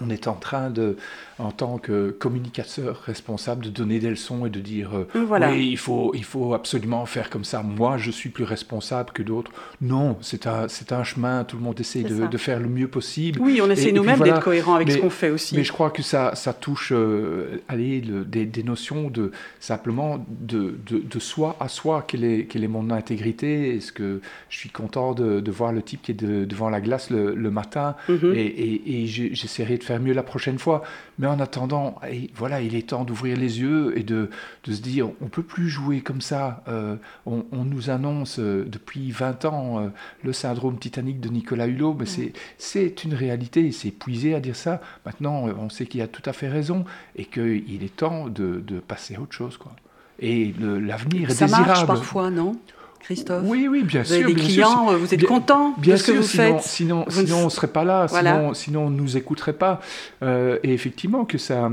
on 0.00 0.10
est 0.10 0.26
en 0.28 0.34
train 0.34 0.70
de, 0.70 0.96
en 1.38 1.50
tant 1.50 1.78
que 1.78 2.10
communicateur 2.10 3.02
responsable, 3.02 3.64
de 3.64 3.70
donner 3.70 3.98
des 3.98 4.10
leçons 4.10 4.46
et 4.46 4.50
de 4.50 4.60
dire 4.60 4.90
euh, 4.96 5.08
oui, 5.14 5.68
il 5.70 5.76
faut, 5.76 6.12
il 6.14 6.24
faut 6.24 6.54
absolument 6.54 7.04
faire 7.06 7.30
comme 7.30 7.44
ça. 7.44 7.62
Moi, 7.62 7.96
je 7.98 8.10
suis 8.10 8.28
plus 8.28 8.44
responsable 8.44 9.10
que 9.12 9.22
d'autres. 9.22 9.50
Non, 9.80 10.16
c'est 10.20 10.46
un, 10.46 10.68
c'est 10.68 10.92
un 10.92 11.02
chemin. 11.02 11.44
Tout 11.44 11.56
le 11.56 11.62
monde 11.62 11.78
essaie 11.80 12.02
de, 12.02 12.36
faire 12.36 12.60
le 12.60 12.68
mieux 12.68 12.88
possible. 12.88 13.40
Oui, 13.40 13.60
on 13.62 13.70
essaie 13.70 13.92
nous-mêmes 13.92 14.20
d'être 14.20 14.40
cohérents 14.40 14.74
avec 14.74 14.90
ce 14.90 14.98
qu'on 14.98 15.10
fait 15.10 15.30
aussi. 15.30 15.56
Mais 15.56 15.64
je 15.64 15.72
crois 15.72 15.90
que 15.90 16.02
ça, 16.02 16.34
ça 16.34 16.52
touche, 16.52 16.92
euh, 16.92 17.62
allez, 17.68 18.00
des, 18.00 18.46
des, 18.46 18.62
notions 18.62 19.10
de 19.10 19.30
simplement 19.60 20.24
de, 20.28 20.78
de, 20.86 21.18
soi 21.18 21.56
à 21.60 21.68
soi. 21.68 22.04
Quelle 22.06 22.24
est, 22.24 22.46
quelle 22.46 22.64
est 22.64 22.68
mon 22.68 22.90
intégrité? 22.90 23.76
Est-ce 23.76 23.92
que 23.92 24.20
je 24.48 24.58
suis 24.58 24.70
content 24.70 25.14
de, 25.14 25.40
de, 25.40 25.50
voir 25.50 25.72
le 25.72 25.82
type 25.82 26.02
qui 26.02 26.12
est 26.12 26.14
devant 26.14 26.70
la 26.70 26.80
glace 26.80 27.10
le, 27.10 27.34
le 27.34 27.50
matin? 27.50 27.96
Mm-hmm. 28.08 28.34
et, 28.34 28.46
et, 28.46 29.02
et 29.02 29.06
j'essaierai 29.06 29.78
de 29.78 29.84
faire 29.84 30.00
mieux 30.00 30.12
la 30.12 30.22
prochaine 30.22 30.58
fois. 30.58 30.82
Mais 31.18 31.23
en 31.26 31.40
attendant, 31.40 32.00
voilà, 32.34 32.60
il 32.60 32.74
est 32.74 32.88
temps 32.88 33.04
d'ouvrir 33.04 33.36
les 33.36 33.60
yeux 33.60 33.96
et 33.96 34.02
de, 34.02 34.30
de 34.64 34.72
se 34.72 34.80
dire, 34.80 35.08
on 35.20 35.28
peut 35.28 35.42
plus 35.42 35.68
jouer 35.68 36.00
comme 36.00 36.20
ça. 36.20 36.62
Euh, 36.68 36.96
on, 37.26 37.44
nous 37.52 37.90
annonce 37.90 38.38
euh, 38.38 38.64
depuis 38.66 39.10
20 39.10 39.44
ans 39.44 39.78
euh, 39.78 39.88
le 40.22 40.32
syndrome 40.32 40.78
titanique 40.78 41.20
de 41.20 41.28
Nicolas 41.28 41.66
Hulot, 41.66 41.96
mais 41.98 42.06
c'est 42.06 42.32
c'est 42.58 43.04
une 43.04 43.14
réalité, 43.14 43.72
c'est 43.72 43.88
épuisé 43.88 44.34
à 44.34 44.40
dire 44.40 44.56
ça. 44.56 44.80
Maintenant, 45.06 45.46
on 45.58 45.68
sait 45.68 45.86
qu'il 45.86 46.02
a 46.02 46.08
tout 46.08 46.22
à 46.24 46.32
fait 46.32 46.48
raison 46.48 46.84
et 47.16 47.24
qu'il 47.24 47.82
est 47.82 47.96
temps 47.96 48.28
de, 48.28 48.62
de, 48.66 48.80
passer 48.80 49.16
à 49.16 49.20
autre 49.20 49.32
chose. 49.32 49.56
Quoi. 49.56 49.72
Et 50.18 50.54
l'avenir 50.60 51.30
est 51.30 51.38
désirable. 51.38 51.50
Ça 51.50 51.66
marche 51.66 51.86
parfois, 51.86 52.30
non? 52.30 52.56
Christophe 53.04 53.44
Oui, 53.46 53.68
oui, 53.70 53.82
bien 53.82 54.02
sûr. 54.02 54.16
Vous 54.16 54.24
avez 54.24 54.34
des 54.34 54.40
clients, 54.40 54.96
vous 54.96 55.14
êtes 55.14 55.26
content 55.26 55.74
de 55.78 55.96
ce 55.96 56.04
que 56.04 56.12
vous 56.12 56.22
sinon, 56.22 56.44
faites 56.44 56.62
Sinon, 56.62 57.04
sinon 57.08 57.38
on 57.38 57.44
ne 57.44 57.50
serait 57.50 57.68
pas 57.68 57.84
là, 57.84 58.08
sinon, 58.08 58.54
sinon 58.54 58.86
on 58.86 58.90
ne 58.90 58.96
nous 58.96 59.16
écouterait 59.16 59.52
pas. 59.52 59.80
Euh, 60.22 60.58
et 60.62 60.72
effectivement, 60.72 61.24
que 61.24 61.38
ça 61.38 61.70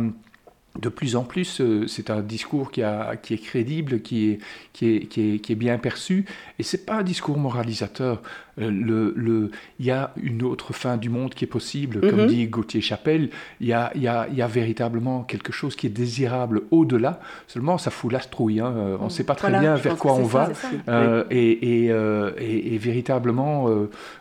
de 0.80 0.89
plus 0.89 1.15
en 1.15 1.24
plus, 1.24 1.60
euh, 1.60 1.86
c'est 1.88 2.10
un 2.10 2.22
discours 2.22 2.72
qui, 2.72 2.82
a, 2.82 3.15
qui, 3.17 3.34
est 3.34 3.38
crédible, 3.38 4.02
qui 4.02 4.30
est, 4.30 4.39
qui 4.72 4.96
est, 4.96 5.00
qui 5.06 5.36
est, 5.36 5.39
qui 5.39 5.52
est 5.52 5.56
bien 5.56 5.78
perçu, 5.78 6.26
et 6.60 6.63
c'est 6.63 6.86
pas 6.86 6.96
un 6.96 7.04
discours 7.04 7.38
moralisateur. 7.38 8.22
Euh, 8.59 8.69
le, 8.69 9.13
le, 9.15 9.51
il 9.79 9.85
y 9.85 9.91
a 9.91 10.11
une 10.21 10.43
autre 10.43 10.73
fin 10.73 10.97
du 10.97 11.09
monde 11.09 11.33
qui 11.33 11.45
est 11.45 11.47
possible, 11.47 12.01
comme 12.01 12.21
mhm. 12.21 12.27
dit 12.27 12.47
Gauthier 12.47 12.81
Chapelle. 12.81 13.29
Il 13.59 13.67
y, 13.67 13.73
a, 13.73 13.91
il, 13.95 14.01
y 14.01 14.07
a, 14.07 14.27
il 14.29 14.37
y 14.37 14.41
a 14.41 14.47
véritablement 14.47 15.23
quelque 15.23 15.51
chose 15.51 15.75
qui 15.75 15.87
est 15.87 15.91
désirable 15.91 16.63
au-delà. 16.71 17.19
Seulement, 17.47 17.77
ça 17.77 17.91
fout 17.91 18.11
l'astrouille. 18.11 18.59
Hein. 18.59 18.73
Euh, 18.75 18.97
on 18.99 19.05
ne 19.05 19.09
sait 19.09 19.23
pas 19.23 19.35
très 19.35 19.57
bien 19.57 19.75
vers 19.75 19.97
quoi 19.97 20.13
on 20.13 20.23
va. 20.23 20.49
Euh, 20.87 21.23
et, 21.29 21.85
et, 21.85 22.73
et, 22.73 22.77
véritablement, 22.77 23.69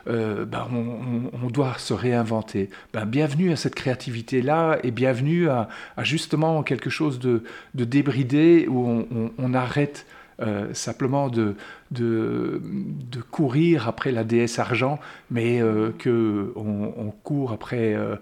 ben, 0.05 0.67
on, 0.71 1.29
on, 1.43 1.47
doit 1.47 1.75
se 1.77 1.93
réinventer. 1.93 2.69
Ben, 2.93 3.05
bienvenue 3.05 3.51
à 3.51 3.55
cette 3.55 3.75
créativité-là 3.75 4.77
et 4.83 4.91
bienvenue 4.91 5.49
à, 5.49 5.67
à, 5.97 6.03
justement 6.03 6.63
quelque 6.63 6.89
chose 6.89 7.19
de, 7.19 7.43
de 7.75 7.83
débridé 7.83 8.67
où 8.69 8.87
on, 8.87 9.31
on 9.37 9.53
arrête 9.53 10.05
euh, 10.41 10.73
simplement 10.73 11.29
de, 11.29 11.55
de, 11.91 12.61
de, 12.63 13.21
courir 13.21 13.87
après 13.87 14.11
la 14.11 14.23
déesse 14.23 14.57
argent, 14.57 14.99
mais 15.29 15.61
euh, 15.61 15.91
que 15.99 16.51
qu'on 16.55 16.93
on 16.97 17.11
court 17.23 17.51
après, 17.51 17.93
euh, 17.93 18.15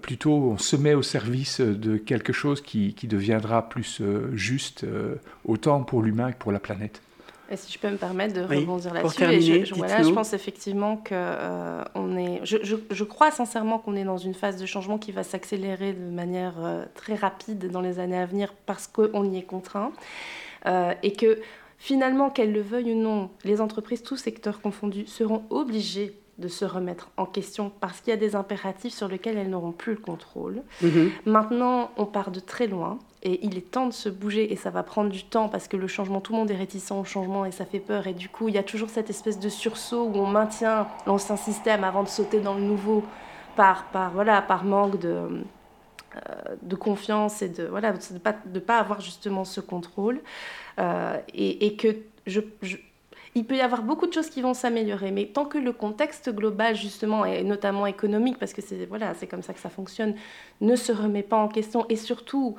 plutôt 0.00 0.32
on 0.32 0.58
se 0.58 0.76
met 0.76 0.94
au 0.94 1.02
service 1.02 1.60
de 1.60 1.98
quelque 1.98 2.32
chose 2.32 2.62
qui, 2.62 2.94
qui 2.94 3.08
deviendra 3.08 3.68
plus 3.68 4.00
juste, 4.32 4.86
autant 5.44 5.82
pour 5.82 6.02
l'humain 6.02 6.32
que 6.32 6.38
pour 6.38 6.52
la 6.52 6.60
planète. 6.60 7.02
Et 7.50 7.56
si 7.56 7.72
je 7.72 7.78
peux 7.78 7.90
me 7.90 7.96
permettre 7.96 8.32
de 8.32 8.42
rebondir 8.42 8.94
là-dessus, 8.94 9.66
je, 9.66 9.74
voilà, 9.74 10.02
je 10.02 10.10
pense 10.10 10.32
effectivement 10.32 10.96
que 10.96 11.14
on 11.94 12.16
est, 12.16 12.40
je, 12.44 12.58
je, 12.62 12.76
je, 12.90 13.04
crois 13.04 13.32
sincèrement 13.32 13.78
qu'on 13.78 13.96
est 13.96 14.04
dans 14.04 14.18
une 14.18 14.34
phase 14.34 14.56
de 14.56 14.66
changement 14.66 14.98
qui 14.98 15.12
va 15.12 15.24
s'accélérer 15.24 15.92
de 15.92 16.10
manière 16.10 16.54
très 16.94 17.16
rapide 17.16 17.70
dans 17.70 17.80
les 17.80 17.98
années 17.98 18.18
à 18.18 18.26
venir 18.26 18.54
parce 18.66 18.86
qu'on 18.86 19.24
y 19.24 19.36
est 19.36 19.42
contraint. 19.42 19.92
Euh, 20.66 20.92
et 21.02 21.12
que 21.12 21.38
finalement, 21.78 22.30
qu'elles 22.30 22.52
le 22.52 22.60
veuillent 22.60 22.92
ou 22.92 23.00
non, 23.00 23.30
les 23.44 23.60
entreprises, 23.60 24.02
tous 24.02 24.16
secteurs 24.16 24.60
confondus, 24.60 25.06
seront 25.06 25.42
obligées 25.50 26.14
de 26.40 26.48
se 26.48 26.64
remettre 26.64 27.10
en 27.16 27.26
question 27.26 27.70
parce 27.80 28.00
qu'il 28.00 28.10
y 28.10 28.14
a 28.14 28.16
des 28.16 28.34
impératifs 28.34 28.94
sur 28.94 29.08
lesquels 29.08 29.36
elles 29.36 29.50
n'auront 29.50 29.72
plus 29.72 29.92
le 29.92 29.98
contrôle. 29.98 30.62
Mhm. 30.82 31.10
Maintenant, 31.26 31.90
on 31.96 32.06
part 32.06 32.30
de 32.30 32.40
très 32.40 32.66
loin 32.66 32.98
et 33.22 33.44
il 33.44 33.58
est 33.58 33.70
temps 33.70 33.86
de 33.86 33.92
se 33.92 34.08
bouger 34.08 34.50
et 34.50 34.56
ça 34.56 34.70
va 34.70 34.82
prendre 34.82 35.10
du 35.10 35.24
temps 35.24 35.48
parce 35.48 35.68
que 35.68 35.76
le 35.76 35.86
changement, 35.86 36.20
tout 36.20 36.32
le 36.32 36.38
monde 36.38 36.50
est 36.50 36.56
réticent 36.56 36.92
au 36.92 37.04
changement 37.04 37.44
et 37.44 37.52
ça 37.52 37.66
fait 37.66 37.78
peur 37.78 38.06
et 38.06 38.14
du 38.14 38.30
coup, 38.30 38.48
il 38.48 38.54
y 38.54 38.58
a 38.58 38.62
toujours 38.62 38.88
cette 38.88 39.10
espèce 39.10 39.38
de 39.38 39.50
sursaut 39.50 40.04
où 40.04 40.16
on 40.16 40.26
maintient 40.26 40.88
l'ancien 41.06 41.36
système 41.36 41.84
avant 41.84 42.02
de 42.02 42.08
sauter 42.08 42.40
dans 42.40 42.54
le 42.54 42.62
nouveau 42.62 43.04
par, 43.54 43.84
par, 43.90 44.10
voilà, 44.12 44.40
par 44.40 44.64
manque 44.64 44.98
de 44.98 45.44
de 46.62 46.76
confiance 46.76 47.42
et 47.42 47.48
de 47.48 47.64
voilà 47.64 47.92
de 47.92 48.18
pas 48.18 48.34
de 48.44 48.60
pas 48.60 48.78
avoir 48.78 49.00
justement 49.00 49.44
ce 49.44 49.60
contrôle. 49.60 50.20
Euh, 50.78 51.18
et, 51.34 51.76
que 51.76 51.88
je, 52.26 52.40
il 53.34 53.44
peut 53.44 53.56
y 53.56 53.60
avoir 53.60 53.82
beaucoup 53.82 54.06
de 54.06 54.12
choses 54.12 54.30
qui 54.30 54.40
vont 54.40 54.54
s'améliorer, 54.54 55.10
mais 55.10 55.26
tant 55.26 55.44
que 55.44 55.58
le 55.58 55.72
contexte 55.72 56.30
global, 56.30 56.74
justement, 56.74 57.24
et 57.24 57.44
notamment 57.44 57.86
économique, 57.86 58.38
parce 58.38 58.52
que 58.52 58.62
c'est 58.62 58.86
voilà, 58.86 59.12
comme 59.30 59.42
ça 59.42 59.52
que 59.52 59.60
ça 59.60 59.68
fonctionne, 59.68 60.14
ne 60.60 60.74
se 60.76 60.92
remet 60.92 61.22
pas 61.22 61.36
en 61.36 61.48
question, 61.48 61.86
et 61.88 61.96
surtout 61.96 62.56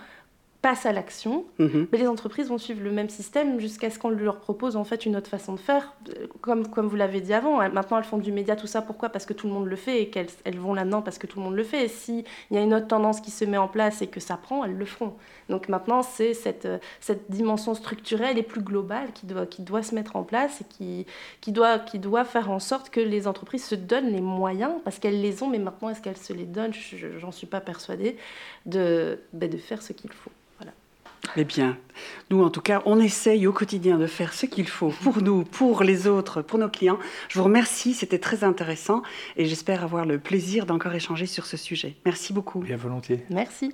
passe 0.61 0.85
à 0.85 0.91
l'action, 0.91 1.45
mhm. 1.57 1.87
mais 1.91 1.97
les 1.97 2.07
entreprises 2.07 2.49
vont 2.49 2.59
suivre 2.59 2.83
le 2.83 2.91
même 2.91 3.09
système 3.09 3.59
jusqu'à 3.59 3.89
ce 3.89 3.97
qu'on 3.97 4.09
leur 4.09 4.39
propose 4.39 4.75
en 4.75 4.83
fait 4.83 5.05
une 5.05 5.15
autre 5.15 5.29
façon 5.29 5.53
de 5.53 5.59
faire. 5.59 5.95
Comme, 6.41 6.67
comme 6.67 6.87
vous 6.87 6.95
l'avez 6.95 7.19
dit 7.19 7.33
avant, 7.33 7.57
maintenant 7.69 7.97
elles 7.97 8.03
font 8.03 8.19
du 8.19 8.31
média, 8.31 8.55
tout 8.55 8.67
ça, 8.67 8.81
pourquoi? 8.81 9.09
Parce 9.09 9.25
que 9.25 9.33
tout 9.33 9.47
le 9.47 9.53
monde 9.53 9.65
le 9.65 9.75
fait 9.75 10.01
et 10.01 10.09
qu'elles 10.09 10.29
elles 10.45 10.59
vont 10.59 10.73
là-dedans 10.73 11.01
parce 11.01 11.17
que 11.17 11.25
tout 11.25 11.39
le 11.39 11.45
monde 11.45 11.55
le 11.55 11.63
fait. 11.63 11.85
Et 11.85 11.87
s'il 11.87 12.23
y 12.51 12.57
a 12.57 12.61
une 12.61 12.73
autre 12.73 12.87
tendance 12.87 13.21
qui 13.21 13.31
se 13.31 13.43
met 13.43 13.57
en 13.57 13.67
place 13.67 14.01
et 14.01 14.07
que 14.07 14.19
ça 14.19 14.37
prend, 14.37 14.63
elles 14.63 14.77
le 14.77 14.85
feront. 14.85 15.15
Donc 15.49 15.67
maintenant, 15.67 16.03
c'est 16.03 16.33
cette, 16.33 16.67
cette 16.99 17.29
dimension 17.29 17.73
structurelle 17.73 18.37
et 18.37 18.43
plus 18.43 18.61
globale 18.61 19.11
qui 19.13 19.25
doit, 19.25 19.45
qui 19.45 19.63
doit 19.63 19.83
se 19.83 19.95
mettre 19.95 20.15
en 20.15 20.23
place 20.23 20.61
et 20.61 20.63
qui, 20.63 21.05
qui, 21.41 21.51
doit, 21.51 21.79
qui 21.79 21.99
doit 21.99 22.23
faire 22.23 22.51
en 22.51 22.59
sorte 22.59 22.89
que 22.89 22.99
les 22.99 23.27
entreprises 23.27 23.65
se 23.65 23.75
donnent 23.75 24.11
les 24.11 24.21
moyens, 24.21 24.73
parce 24.83 24.99
qu'elles 24.99 25.21
les 25.21 25.43
ont, 25.43 25.47
mais 25.47 25.59
maintenant 25.59 25.89
est-ce 25.89 26.01
qu'elles 26.01 26.17
se 26.17 26.33
les 26.33 26.45
donnent? 26.45 26.73
J'en 27.19 27.31
suis 27.31 27.47
pas 27.47 27.61
persuadée, 27.61 28.17
de, 28.65 29.19
ben, 29.33 29.49
de 29.49 29.57
faire 29.57 29.81
ce 29.81 29.93
qu'il 29.93 30.11
faut. 30.11 30.31
Eh 31.35 31.43
bien, 31.43 31.77
nous, 32.29 32.43
en 32.43 32.49
tout 32.49 32.61
cas, 32.61 32.81
on 32.85 32.99
essaye 32.99 33.47
au 33.47 33.53
quotidien 33.53 33.97
de 33.97 34.07
faire 34.07 34.33
ce 34.33 34.45
qu'il 34.45 34.67
faut 34.67 34.89
pour 34.89 35.21
nous, 35.21 35.43
pour 35.43 35.83
les 35.83 36.07
autres, 36.07 36.41
pour 36.41 36.59
nos 36.59 36.69
clients. 36.69 36.99
Je 37.29 37.37
vous 37.37 37.45
remercie, 37.45 37.93
c'était 37.93 38.19
très 38.19 38.43
intéressant 38.43 39.01
et 39.37 39.45
j'espère 39.45 39.83
avoir 39.83 40.05
le 40.05 40.17
plaisir 40.17 40.65
d'encore 40.65 40.93
échanger 40.93 41.27
sur 41.27 41.45
ce 41.45 41.57
sujet. 41.57 41.95
Merci 42.05 42.33
beaucoup. 42.33 42.59
Bien 42.59 42.77
volontiers. 42.77 43.23
Merci. 43.29 43.73